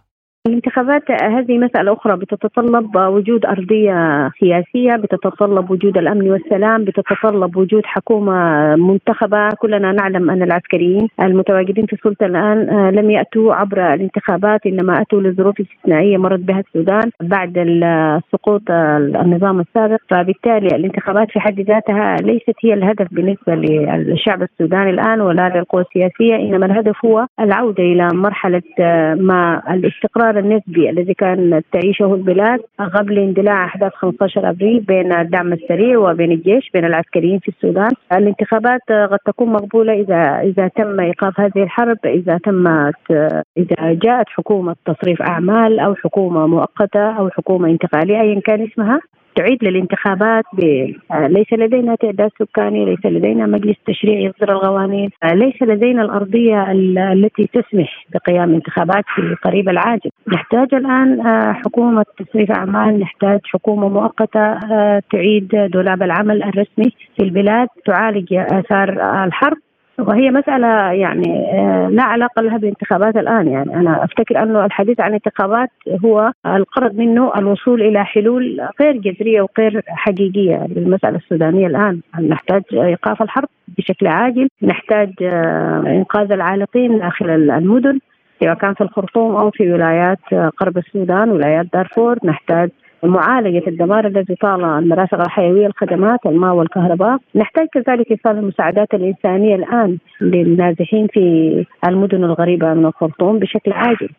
الانتخابات 0.47 1.11
هذه 1.11 1.57
مسألة 1.57 1.93
أخرى. 1.93 2.17
بتتطلب 2.17 2.95
وجود 2.95 3.45
أرضية 3.45 4.29
سياسية 4.39 4.95
بتتطلب 4.95 5.71
وجود 5.71 5.97
الأمن 5.97 6.31
والسلام 6.31 6.83
بتتطلب 6.83 7.57
وجود 7.57 7.85
حكومة 7.85 8.75
منتخبة. 8.75 9.49
كلنا 9.49 9.91
نعلم 9.91 10.29
أن 10.29 10.43
العسكريين 10.43 11.07
المتواجدين 11.21 11.85
في 11.85 11.93
السلطة 11.93 12.25
الآن 12.25 12.69
آه، 12.69 12.91
لم 12.91 13.11
يأتوا 13.11 13.53
عبر 13.53 13.93
الانتخابات 13.93 14.65
إنما 14.65 15.01
أتوا 15.01 15.21
لظروف 15.21 15.55
استثنائية 15.61 16.17
مرت 16.17 16.39
بها 16.39 16.59
السودان 16.59 17.11
بعد 17.21 17.53
سقوط 18.31 18.61
النظام 18.71 19.59
السابق. 19.59 19.99
فبالتالي 20.09 20.67
الانتخابات 20.75 21.31
في 21.31 21.39
حد 21.39 21.59
ذاتها 21.59 22.15
ليست 22.15 22.55
هي 22.63 22.73
الهدف 22.73 23.07
بالنسبة 23.11 23.55
للشعب 23.55 24.43
السوداني 24.43 24.89
الآن 24.89 25.21
ولا 25.21 25.49
للقوى 25.55 25.81
السياسية. 25.81 26.35
إنما 26.35 26.65
الهدف 26.65 27.05
هو 27.05 27.25
العودة 27.39 27.83
إلى 27.83 28.09
مرحلة 28.13 28.61
آه، 28.79 29.13
ما 29.13 29.61
الاستقرار 29.73 30.30
الانهيار 30.31 30.37
النسبي 30.37 30.89
الذي 30.89 31.13
كانت 31.13 31.65
تعيشه 31.71 32.13
البلاد 32.13 32.59
قبل 32.79 33.19
اندلاع 33.19 33.65
أحداث 33.65 33.91
15 33.93 34.49
أبريل 34.49 34.79
بين 34.79 35.13
الدعم 35.13 35.53
السريع 35.53 35.97
وبين 35.97 36.31
الجيش 36.31 36.69
بين 36.73 36.85
العسكريين 36.85 37.39
في 37.39 37.47
السودان، 37.49 37.91
الانتخابات 38.13 38.81
قد 39.11 39.19
تكون 39.25 39.49
مقبولة 39.49 39.93
إذا 39.93 40.41
إذا 40.43 40.67
تم 40.67 40.99
إيقاف 40.99 41.39
هذه 41.39 41.63
الحرب، 41.63 41.97
إذا 42.05 42.37
تمت 42.37 43.11
إذا 43.57 43.93
جاءت 43.93 44.29
حكومة 44.29 44.75
تصريف 44.85 45.21
أعمال 45.21 45.79
أو 45.79 45.95
حكومة 45.95 46.47
مؤقتة 46.47 47.11
أو 47.11 47.29
حكومة 47.29 47.69
انتقالية 47.69 48.21
ايا 48.21 48.39
كان 48.39 48.63
اسمها. 48.63 48.99
تعيد 49.35 49.63
للانتخابات 49.63 50.43
ب... 50.53 50.59
ليس 51.13 51.53
لدينا 51.53 51.95
تعداد 51.95 52.29
سكاني 52.39 52.85
ليس 52.85 53.05
لدينا 53.05 53.45
مجلس 53.45 53.77
تشريع 53.87 54.19
يصدر 54.19 54.51
القوانين 54.51 55.09
ليس 55.33 55.61
لدينا 55.61 56.01
الأرضية 56.01 56.71
التي 57.13 57.49
تسمح 57.53 58.05
بقيام 58.13 58.53
انتخابات 58.53 59.03
في 59.15 59.21
القريب 59.21 59.69
العاجل. 59.69 60.09
نحتاج 60.27 60.73
الآن 60.73 61.27
آه، 61.27 61.53
حكومة 61.53 62.05
تصريف 62.17 62.51
أعمال 62.51 62.99
نحتاج 62.99 63.39
حكومة 63.45 63.89
مؤقتة 63.89 64.41
آه، 64.41 65.01
تعيد 65.11 65.47
دولاب 65.73 66.03
العمل 66.03 66.43
الرسمي 66.43 66.91
في 67.17 67.23
البلاد 67.23 67.67
تعالج 67.85 68.33
آثار 68.33 68.89
الحرب. 69.23 69.57
وهي 69.99 70.31
مسألة 70.31 70.91
يعني 70.91 71.51
آه، 71.53 71.89
لا 71.91 72.03
علاقة 72.03 72.41
لها 72.41 72.57
بالانتخابات 72.57 73.15
الآن 73.15 73.47
يعني. 73.47 73.75
أنا 73.75 74.03
أفتكر 74.03 74.43
أنه 74.43 74.65
الحديث 74.65 74.99
عن 74.99 75.09
الانتخابات 75.09 75.69
هو 76.05 76.31
القرض 76.45 76.95
منه 76.95 77.31
الوصول 77.37 77.81
إلى 77.81 78.05
حلول 78.05 78.67
غير 78.81 78.97
جذرية 78.97 79.41
وغير 79.41 79.81
حقيقية 79.87 80.67
للمسألة 80.69 81.17
السودانية 81.17 81.67
الآن. 81.67 82.01
نحتاج 82.19 82.63
إيقاف 82.73 83.21
الحرب 83.21 83.47
بشكل 83.77 84.07
عاجل؟ 84.07 84.49
نحتاج 84.61 85.13
آه، 85.21 85.83
إنقاذ 85.87 86.31
العالقين 86.31 86.99
داخل 86.99 87.29
المدن 87.29 87.99
سواء 88.39 88.53
كان 88.53 88.73
في 88.73 88.81
الخرطوم 88.81 89.35
أو 89.35 89.51
في 89.51 89.73
ولايات 89.73 90.19
غرب 90.33 90.77
السودان 90.77 91.31
ولايات 91.31 91.65
دارفور. 91.73 92.17
نحتاج 92.23 92.69
معالجة 93.03 93.63
الدمار 93.67 94.07
الذي 94.07 94.35
طال 94.35 94.63
المرافق 94.63 95.21
الحيوية 95.21 95.67
الخدمات 95.67 96.19
الماء 96.25 96.53
والكهرباء 96.53 97.17
نحتاج 97.35 97.67
كذلك 97.73 98.11
إيصال 98.11 98.37
المساعدات 98.37 98.93
الإنسانية 98.93 99.55
الآن 99.55 99.97
للنازحين 100.21 101.07
في 101.07 101.65
المدن 101.87 102.23
الغريبة 102.23 102.73
من 102.73 102.85
الخرطوم 102.85 103.39
بشكل 103.39 103.71
عاجل 103.71 104.09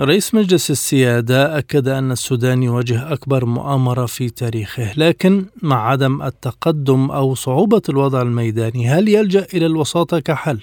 رئيس 0.00 0.34
مجلس 0.34 0.70
السيادة 0.70 1.58
أكد 1.58 1.88
أن 1.88 2.10
السودان 2.10 2.62
يواجه 2.62 3.12
أكبر 3.12 3.44
مؤامرة 3.44 4.06
في 4.06 4.30
تاريخه 4.30 4.92
لكن 4.98 5.44
مع 5.62 5.90
عدم 5.90 6.22
التقدم 6.22 7.10
أو 7.10 7.34
صعوبة 7.34 7.82
الوضع 7.88 8.22
الميداني 8.22 8.86
هل 8.86 9.08
يلجأ 9.08 9.46
إلى 9.54 9.66
الوساطة 9.66 10.20
كحل؟ 10.20 10.60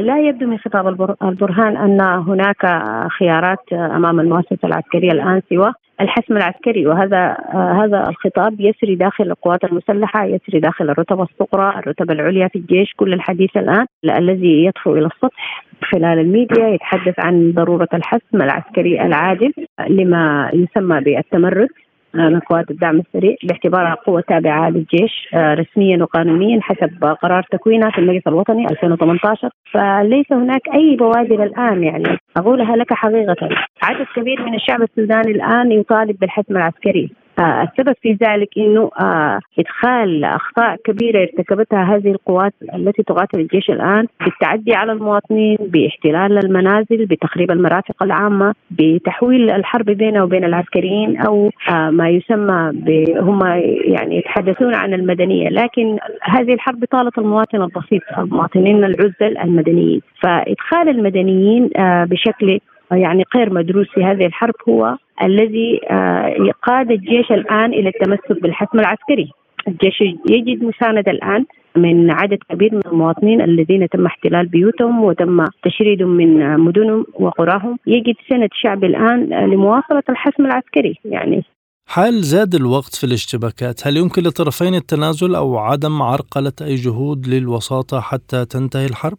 لا 0.00 0.18
يبدو 0.18 0.46
من 0.46 0.58
خطاب 0.58 0.88
البرهان 1.22 1.76
أن 1.76 2.00
هناك 2.00 2.82
خيارات 3.18 3.72
أمام 3.72 4.20
المؤسسة 4.20 4.58
العسكرية 4.64 5.12
الآن 5.12 5.42
سوى 5.50 5.72
الحسم 6.00 6.36
العسكري 6.36 6.86
وهذا 6.86 7.36
هذا 7.54 8.08
الخطاب 8.08 8.60
يسري 8.60 8.94
داخل 8.94 9.24
القوات 9.24 9.64
المسلحة 9.64 10.24
يسري 10.24 10.60
داخل 10.60 10.90
الرتبه 10.90 11.22
الصغرى 11.22 11.78
الرتبه 11.78 12.14
العليا 12.14 12.48
في 12.48 12.58
الجيش 12.58 12.92
كل 12.96 13.12
الحديث 13.12 13.56
الآن 13.56 13.86
الذي 14.04 14.66
يطفو 14.66 14.96
إلى 14.96 15.06
السطح 15.06 15.64
خلال 15.92 16.18
الميديا 16.18 16.68
يتحدث 16.68 17.14
عن 17.18 17.52
ضرورة 17.52 17.88
الحسم 17.94 18.42
العسكري 18.42 19.02
العادل 19.02 19.52
لما 19.88 20.50
يسمى 20.54 21.00
بالتمرد. 21.00 21.68
من 22.14 22.40
قوات 22.40 22.70
الدعم 22.70 23.00
السريع 23.00 23.36
باعتبارها 23.42 23.94
قوة 23.94 24.20
تابعة 24.28 24.70
للجيش 24.70 25.28
آه، 25.34 25.54
رسميا 25.54 26.02
وقانونيا 26.02 26.60
حسب 26.62 27.04
قرار 27.04 27.42
تكوينها 27.52 27.90
في 27.90 27.98
المجلس 27.98 28.26
الوطني 28.26 28.66
2018 28.70 29.50
فليس 29.72 30.32
هناك 30.32 30.60
أي 30.74 30.96
بوادر 30.96 31.44
الآن 31.44 31.82
يعني 31.82 32.18
أقولها 32.36 32.76
لك 32.76 32.92
حقيقة 32.92 33.48
عدد 33.82 34.06
كبير 34.16 34.42
من 34.42 34.54
الشعب 34.54 34.82
السوداني 34.82 35.30
الآن 35.32 35.72
يطالب 35.72 36.18
بالحسم 36.18 36.56
العسكري. 36.56 37.10
آه، 37.10 37.21
السبب 37.38 37.94
في 38.02 38.12
ذلك 38.12 38.48
إنه 38.58 38.90
آه، 39.00 39.40
إدخال 39.58 40.24
أخطاء 40.24 40.76
كبيرة 40.84 41.20
ارتكبتها 41.20 41.96
هذه 41.96 42.10
القوات 42.10 42.52
التي 42.74 43.02
تقاتل 43.02 43.40
الجيش 43.40 43.70
الآن 43.70 44.06
بالتعدي 44.20 44.74
على 44.74 44.92
المواطنين 44.92 45.56
باحتلال 45.60 46.44
المنازل 46.44 47.06
بتخريب 47.06 47.50
المرافق 47.50 48.02
العامة 48.02 48.54
بتحويل 48.70 49.50
الحرب 49.50 49.84
بينه 49.84 50.24
وبين 50.24 50.44
العسكريين 50.44 51.20
أو 51.20 51.50
آه، 51.68 51.90
ما 51.90 52.08
يسمى 52.08 52.72
هم 53.20 53.40
يعني 53.84 54.16
يتحدثون 54.16 54.74
عن 54.74 54.94
المدنية. 54.94 55.48
لكن 55.48 55.98
هذه 56.22 56.54
الحرب 56.54 56.84
طالت 56.90 57.18
المواطن 57.18 57.62
البسيط 57.62 58.02
المواطنين 58.18 58.84
العزل 58.84 59.38
المدنيين. 59.38 60.00
فإدخال 60.20 60.88
المدنيين 60.88 61.70
بشكل 61.78 62.58
يعني 62.96 63.24
غير 63.36 63.52
مدروس 63.52 63.86
في 63.94 64.04
هذه 64.04 64.26
الحرب 64.26 64.54
هو 64.68 64.96
الذي 65.22 65.80
آه، 65.90 66.50
قاد 66.62 66.90
الجيش 66.90 67.32
الآن 67.32 67.72
إلى 67.72 67.88
التمسك 67.88 68.42
بالحسم 68.42 68.78
العسكري. 68.78 69.30
الجيش 69.68 70.00
يجد 70.30 70.64
مساندة 70.64 71.10
الآن 71.10 71.44
من 71.76 72.10
عدد 72.10 72.38
كبير 72.50 72.74
من 72.74 72.80
المواطنين 72.86 73.40
الذين 73.40 73.88
تم 73.88 74.06
احتلال 74.06 74.46
بيوتهم 74.46 75.04
وتم 75.04 75.46
تشريدهم 75.64 76.08
من 76.08 76.60
مدنهم 76.60 77.06
وقراهم 77.14 77.78
يجد 77.86 78.14
سند 78.30 78.48
شعب 78.52 78.84
الآن 78.84 79.24
لمواصلة 79.50 80.02
الحسم 80.08 80.46
العسكري 80.46 80.98
يعني 81.04 81.44
حال 81.86 82.22
زاد 82.22 82.54
الوقت 82.54 82.94
في 82.94 83.04
الاشتباكات 83.04 83.86
هل 83.86 83.96
يمكن 83.96 84.22
للطرفين 84.22 84.74
التنازل 84.74 85.34
أو 85.34 85.58
عدم 85.58 86.02
عرقلة 86.02 86.52
أي 86.62 86.74
جهود 86.74 87.26
للوساطة 87.26 88.00
حتى 88.00 88.44
تنتهي 88.44 88.86
الحرب؟ 88.86 89.18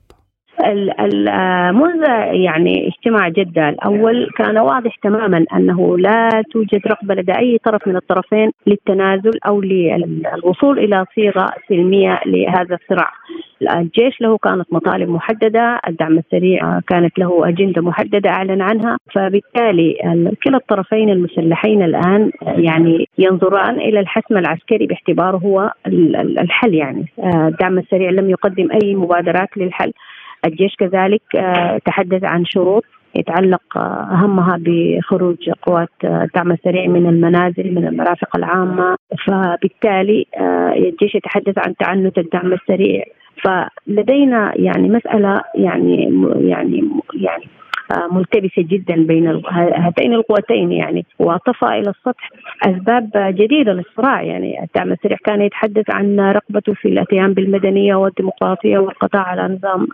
منذ 1.71 2.03
يعني 2.31 2.87
اجتماع 2.87 3.29
جدة 3.29 3.69
الأول 3.69 4.29
كان 4.37 4.57
واضح 4.57 4.95
تماما 4.95 5.45
أنه 5.55 5.97
لا 5.97 6.29
توجد 6.51 6.81
رغبة 6.87 7.15
لدى 7.15 7.37
أي 7.39 7.57
طرف 7.65 7.87
من 7.87 7.95
الطرفين 7.95 8.51
للتنازل 8.67 9.39
أو 9.47 9.61
للوصول 9.61 10.79
إلى 10.79 11.05
صيغة 11.15 11.53
سلمية 11.69 12.19
لهذا 12.25 12.75
الصراع. 12.75 13.11
الجيش 13.71 14.21
له 14.21 14.37
كانت 14.37 14.73
مطالب 14.73 15.09
محددة 15.09 15.79
الدعم 15.87 16.17
السريع 16.17 16.79
كانت 16.87 17.19
له 17.19 17.49
أجندة 17.49 17.81
محددة 17.81 18.29
أعلن 18.29 18.61
عنها 18.61 18.97
فبالتالي 19.13 19.97
كلا 20.43 20.57
الطرفين 20.57 21.09
المسلحين 21.09 21.83
الآن 21.83 22.31
يعني 22.41 23.07
ينظران 23.17 23.75
إلى 23.75 23.99
الحسم 23.99 24.37
العسكري 24.37 24.87
باعتباره 24.87 25.37
هو 25.37 25.71
الحل 25.87 26.73
يعني. 26.73 27.05
الدعم 27.35 27.77
السريع 27.77 28.09
لم 28.09 28.29
يقدم 28.29 28.69
أي 28.83 28.95
مبادرات 28.95 29.57
للحل. 29.57 29.91
الجيش 30.45 30.75
كذلك 30.75 31.21
آه، 31.35 31.77
تحدث 31.85 32.23
عن 32.23 32.45
شروط 32.45 32.83
يتعلق 33.15 33.77
آه، 33.77 34.07
أهمها 34.11 34.59
بخروج 34.59 35.49
قوات 35.49 35.89
آه، 36.05 36.23
الدعم 36.23 36.51
السريع 36.51 36.87
من 36.87 37.09
المنازل 37.09 37.75
من 37.75 37.87
المرافق 37.87 38.35
العامة. 38.35 38.95
فبالتالي 39.27 40.25
الجيش 40.77 41.15
يتحدث 41.15 41.57
عن 41.57 41.75
تعنت 41.75 42.17
الدعم 42.17 42.53
السريع. 42.53 43.03
فلدينا 43.43 44.53
يعني 44.55 44.89
مسألة 44.89 45.41
يعني 45.55 46.03
يعني 46.41 46.89
يعني 47.13 47.47
ملتبسة 48.11 48.61
جدا 48.61 48.95
بين 48.95 49.41
هاتين 49.51 50.13
القوتين 50.13 50.71
يعني. 50.71 51.05
وطفى 51.19 51.65
إلى 51.65 51.89
السطح 51.89 52.29
أسباب 52.63 53.09
جديدة 53.15 53.73
للصراع 53.73 54.21
يعني. 54.21 54.63
الدعم 54.63 54.91
السريع 54.91 55.17
كان 55.25 55.41
يتحدث 55.41 55.89
عن 55.89 56.19
رغبته 56.19 56.73
في 56.73 56.87
الأتيان 56.87 57.33
بالمدنية 57.33 57.95
والديمقراطية 57.95 58.77
والقضاء 58.77 59.21
على 59.21 59.55
نظام 59.55 59.87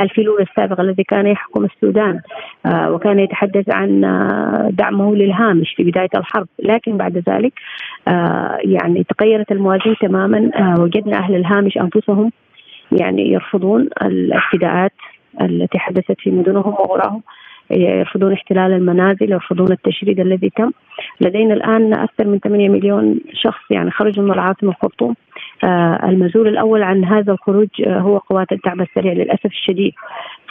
الفلول 0.00 0.40
السابق 0.40 0.80
الذي 0.80 1.04
كان 1.04 1.26
يحكم 1.26 1.64
السودان. 1.64 2.20
آه، 2.66 2.92
وكان 2.92 3.18
يتحدث 3.18 3.70
عن 3.70 4.00
دعمه 4.70 5.14
للهامش 5.14 5.74
في 5.76 5.84
بداية 5.84 6.10
الحرب. 6.14 6.48
لكن 6.58 6.96
بعد 6.96 7.22
ذلك 7.28 7.52
آه، 8.08 8.58
يعني 8.64 9.04
تغيرت 9.18 9.52
الموازين 9.52 9.96
تماما. 10.00 10.50
آه، 10.54 10.80
وجدنا 10.80 11.16
أهل 11.18 11.34
الهامش 11.34 11.78
أنفسهم 11.78 12.32
يعني 12.92 13.32
يرفضون 13.32 13.88
الاعتداءات 14.02 14.92
التي 15.40 15.78
حدثت 15.78 16.20
في 16.20 16.30
مدنهم 16.30 16.72
وغراهم 16.72 17.22
يرفضون 17.70 18.32
احتلال 18.32 18.72
المنازل 18.72 19.32
يرفضون 19.32 19.72
التشريد 19.72 20.20
الذي 20.20 20.50
تم. 20.50 20.70
لدينا 21.20 21.54
الآن 21.54 21.94
أكثر 21.94 22.26
من 22.26 22.38
8 22.38 22.68
مليون 22.68 23.20
شخص 23.32 23.70
يعني 23.70 23.90
خرجوا 23.90 24.24
من 24.24 24.32
العاصمة 24.32 24.70
الخرطوم 24.70 25.14
آه 25.64 26.00
المسؤول 26.08 26.48
الأول 26.48 26.82
عن 26.82 27.04
هذا 27.04 27.32
الخروج 27.32 27.68
آه 27.86 27.98
هو 27.98 28.18
قوات 28.18 28.52
الدعم 28.52 28.80
السريع 28.80 29.12
للأسف 29.12 29.46
الشديد. 29.46 29.92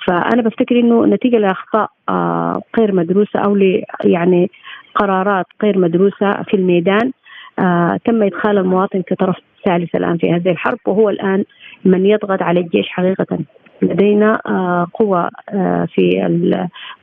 فأنا 0.07 0.41
بفتكر 0.41 0.79
أنه 0.79 1.05
نتيجة 1.05 1.37
لأخطاء 1.37 1.89
آه 2.09 2.61
غير 2.79 2.95
مدروسة 2.95 3.39
أو 3.39 3.57
يعني 4.03 4.49
قرارات 4.95 5.45
غير 5.63 5.77
مدروسة 5.77 6.31
في 6.31 6.53
الميدان. 6.53 7.11
آه 7.59 7.99
تم 8.05 8.23
إدخال 8.23 8.57
المواطن 8.57 9.01
كطرف 9.01 9.37
ثالث 9.65 9.95
الآن 9.95 10.17
في 10.17 10.31
هذه 10.31 10.49
الحرب 10.49 10.79
وهو 10.87 11.09
الآن 11.09 11.43
من 11.85 12.05
يضغط 12.05 12.41
على 12.41 12.59
الجيش 12.59 12.89
حقيقة. 12.89 13.39
لدينا 13.81 14.41
آه، 14.45 14.87
قوى 14.93 15.29
آه، 15.49 15.87
في 15.95 16.21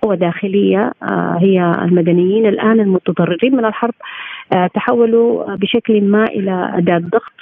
قوى 0.02 0.16
داخلية 0.16 0.92
آه، 1.02 1.38
هي 1.40 1.60
المدنيين 1.82 2.46
الآن 2.46 2.80
المتضررين 2.80 3.56
من 3.56 3.64
الحرب. 3.64 3.94
تحولوا 4.74 5.54
بشكل 5.54 6.00
ما 6.00 6.24
إلى 6.24 6.72
أداة 6.74 6.98
ضغط 6.98 7.32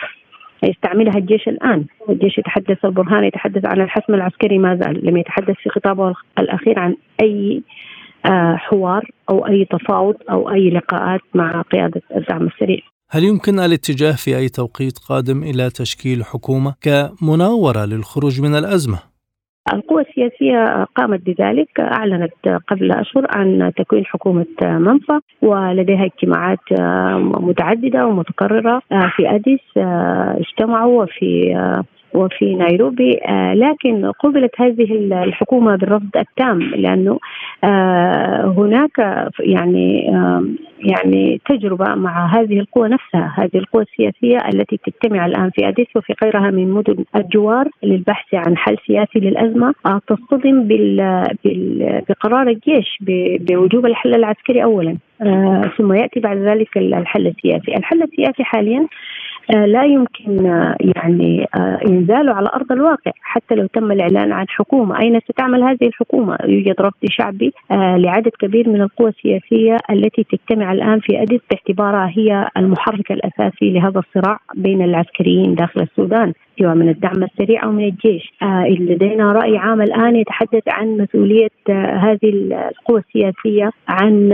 يستعملها 0.62 1.18
الجيش 1.18 1.48
الآن. 1.48 1.84
الجيش 2.08 2.38
يتحدث 2.38 2.84
البرهان 2.84 3.24
يتحدث 3.24 3.64
عن 3.64 3.80
الحسم 3.80 4.14
العسكري 4.14 4.58
ما 4.58 4.76
زال. 4.76 5.06
لم 5.06 5.16
يتحدث 5.16 5.54
في 5.62 5.70
خطابه 5.70 6.14
الأخير 6.38 6.78
عن 6.78 6.96
أي 7.22 7.62
حوار 8.56 9.10
أو 9.30 9.46
أي 9.46 9.64
تفاوض 9.64 10.14
أو 10.30 10.50
أي 10.50 10.70
لقاءات 10.70 11.20
مع 11.34 11.62
قيادة 11.62 12.02
الدعم 12.16 12.46
السريع. 12.46 12.80
هل 13.10 13.24
يمكن 13.24 13.58
الاتجاه 13.58 14.12
في 14.12 14.36
أي 14.36 14.48
توقيت 14.48 14.98
قادم 14.98 15.42
إلى 15.42 15.70
تشكيل 15.70 16.24
حكومة 16.24 16.74
كمناورة 16.80 17.84
للخروج 17.84 18.40
من 18.40 18.54
الأزمة؟ 18.54 19.15
القوى 19.72 20.02
السياسية 20.02 20.84
قامت 20.84 21.20
بذلك 21.26 21.80
أعلنت 21.80 22.48
قبل 22.68 22.92
أشهر 22.92 23.26
عن 23.30 23.72
تكوين 23.76 24.06
حكومة 24.06 24.46
منفى 24.62 25.20
ولديها 25.42 26.04
اجتماعات 26.04 26.58
متعددة 27.42 28.06
ومتكررة 28.06 28.82
في 28.88 29.34
أديس 29.34 29.60
اجتمعوا 30.40 31.02
وفي 31.02 31.54
وفي 32.16 32.54
نيروبي 32.54 33.20
آه، 33.28 33.54
لكن 33.54 34.10
قبلت 34.10 34.60
هذه 34.60 34.94
الحكومة 35.24 35.76
بالرفض 35.76 36.16
التام 36.16 36.58
لأنه 36.60 37.18
آه، 37.64 38.54
هناك 38.58 39.28
يعني 39.40 40.12
يعني 40.80 41.40
تجربة 41.48 41.94
مع 41.94 42.26
هذه 42.26 42.60
القوى 42.60 42.88
نفسها، 42.88 43.34
هذه 43.38 43.58
القوى 43.58 43.82
السياسية 43.82 44.38
التي 44.54 44.76
تجتمع 44.86 45.26
الآن 45.26 45.50
في 45.50 45.68
أديس 45.68 45.86
وفي 45.96 46.14
غيرها 46.24 46.50
من 46.50 46.70
مدن 46.70 47.04
الجوار 47.16 47.68
للبحث 47.82 48.34
عن 48.34 48.56
حل 48.56 48.76
سياسي 48.86 49.18
للأزمة 49.18 49.74
آه، 49.86 50.00
تصطدم 50.08 50.68
بقرار 52.08 52.48
الجيش 52.48 52.98
بوجوب 53.40 53.86
الحل 53.86 54.14
العسكري 54.14 54.62
اولا 54.62 54.96
ثم 55.78 55.92
يأتي 55.92 56.20
بعد 56.20 56.36
ذلك 56.36 56.76
الحل 56.76 57.26
السياسي، 57.26 57.76
الحل 57.76 58.02
السياسي 58.02 58.44
حاليا 58.44 58.86
لا 59.50 59.84
يمكن 59.84 60.46
آه، 60.46 60.76
يعني 60.80 61.46
آه، 61.54 61.78
إنزاله 61.88 62.32
على 62.34 62.48
أرض 62.54 62.72
الواقع 62.72 63.10
حتى 63.22 63.54
لو 63.54 63.66
تم 63.66 63.92
الإعلان 63.92 64.32
عن 64.32 64.48
حكومة. 64.48 65.00
أين 65.00 65.20
ستعمل 65.20 65.62
هذه 65.62 65.86
الحكومة؟ 65.86 66.38
يوجد 66.44 66.74
رفض 66.80 67.06
شعبي 67.10 67.52
لعدد 67.70 68.32
كبير 68.40 68.68
من 68.68 68.82
القوى 68.82 69.08
السياسية 69.08 69.76
التي 69.90 70.24
تجتمع 70.24 70.72
الآن 70.72 71.00
في 71.00 71.22
أديس 71.22 71.40
باعتبارها 71.50 72.12
هي 72.16 72.48
المحرك 72.56 73.12
الأساسي 73.12 73.70
لهذا 73.70 74.00
الصراع 74.00 74.38
بين 74.54 74.82
العسكريين 74.82 75.54
داخل 75.54 75.80
السودان. 75.80 76.32
سواء 76.58 76.74
من 76.74 76.88
الدعم 76.88 77.22
السريع 77.22 77.64
أو 77.64 77.72
من 77.72 77.84
الجيش. 77.84 78.32
لدينا 78.80 79.32
رأي 79.32 79.56
عام 79.56 79.82
الآن 79.82 80.16
يتحدث 80.16 80.62
عن 80.68 80.96
مسؤولية 80.96 81.48
هذه 82.06 82.18
القوى 82.24 83.00
السياسية 83.00 83.70
عن 83.88 84.32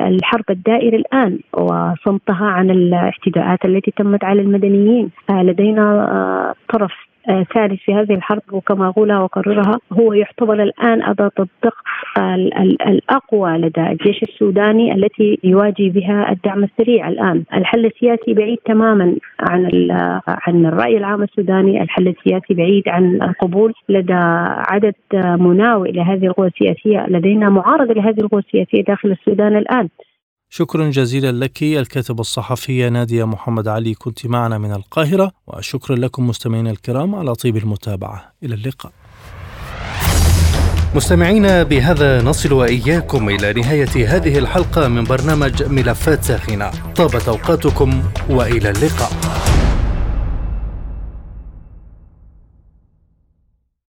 الحرب 0.00 0.44
الدائرة 0.50 0.96
الآن 0.96 1.38
وصمتها 1.52 2.46
عن 2.46 2.70
الاعتداءات 2.70 3.64
التي 3.64 3.90
تمت 3.90 4.24
على 4.24 4.42
المدنيين. 4.42 5.10
آه، 5.30 5.42
لدينا 5.42 5.82
آه، 5.82 6.54
طرف 6.72 6.92
آه، 6.92 7.07
ثالث 7.26 7.80
في 7.80 7.94
هذه 7.94 8.14
الحرب 8.14 8.42
وكما 8.52 8.88
أقولها 8.88 9.18
وأكررها 9.18 9.80
هو 9.92 10.12
يعتبر 10.12 10.62
الآن 10.62 11.02
أداة 11.02 11.30
الضغط 11.38 11.74
الأقوى 12.86 13.58
لدى 13.58 13.80
الجيش 13.80 14.22
السوداني 14.22 14.94
التي 14.94 15.38
يواجه 15.44 15.90
بها 15.90 16.32
الدعم 16.32 16.64
السريع 16.64 17.08
الآن. 17.08 17.44
الحل 17.54 17.86
السياسي 17.86 18.34
بعيد 18.34 18.58
تماما 18.64 19.16
عن 19.40 19.88
عن 20.28 20.66
الرأي 20.66 20.96
العام 20.96 21.22
السوداني 21.22 21.82
الحل 21.82 22.08
السياسي 22.08 22.54
بعيد 22.54 22.88
عن 22.88 23.22
القبول. 23.22 23.72
لدى 23.88 24.20
عدد 24.70 24.94
مناوئ 25.14 25.92
لهذه 25.92 26.26
القوى 26.26 26.46
السياسية 26.46 27.06
لدينا 27.08 27.48
معارضة 27.48 27.94
لهذه 27.94 28.20
القوى 28.20 28.40
السياسية 28.40 28.82
داخل 28.82 29.10
السودان 29.10 29.56
الآن. 29.56 29.88
شكرا 30.50 30.90
جزيلا 30.90 31.44
لك 31.44 31.62
الكاتبة 31.62 32.20
الصحفية 32.20 32.88
نادية 32.88 33.24
محمد 33.24 33.68
علي 33.68 33.94
كنت 33.94 34.26
معنا 34.26 34.58
من 34.58 34.72
القاهرة 34.72 35.32
وشكرا 35.46 35.96
لكم 35.96 36.26
مستمعينا 36.26 36.70
الكرام 36.70 37.14
على 37.14 37.34
طيب 37.34 37.56
المتابعة. 37.56 38.32
إلى 38.42 38.54
اللقاء. 38.54 38.92
مستمعينا 40.94 41.62
بهذا 41.62 42.22
نصل 42.22 42.52
وإياكم 42.52 43.28
إلى 43.28 43.52
نهاية 43.52 44.16
هذه 44.16 44.38
الحلقة 44.38 44.88
من 44.88 45.04
برنامج 45.04 45.62
ملفات 45.62 46.24
ساخنة. 46.24 46.70
طابت 46.96 47.28
أوقاتكم 47.28 48.02
وإلى 48.30 48.70
اللقاء. 48.70 49.12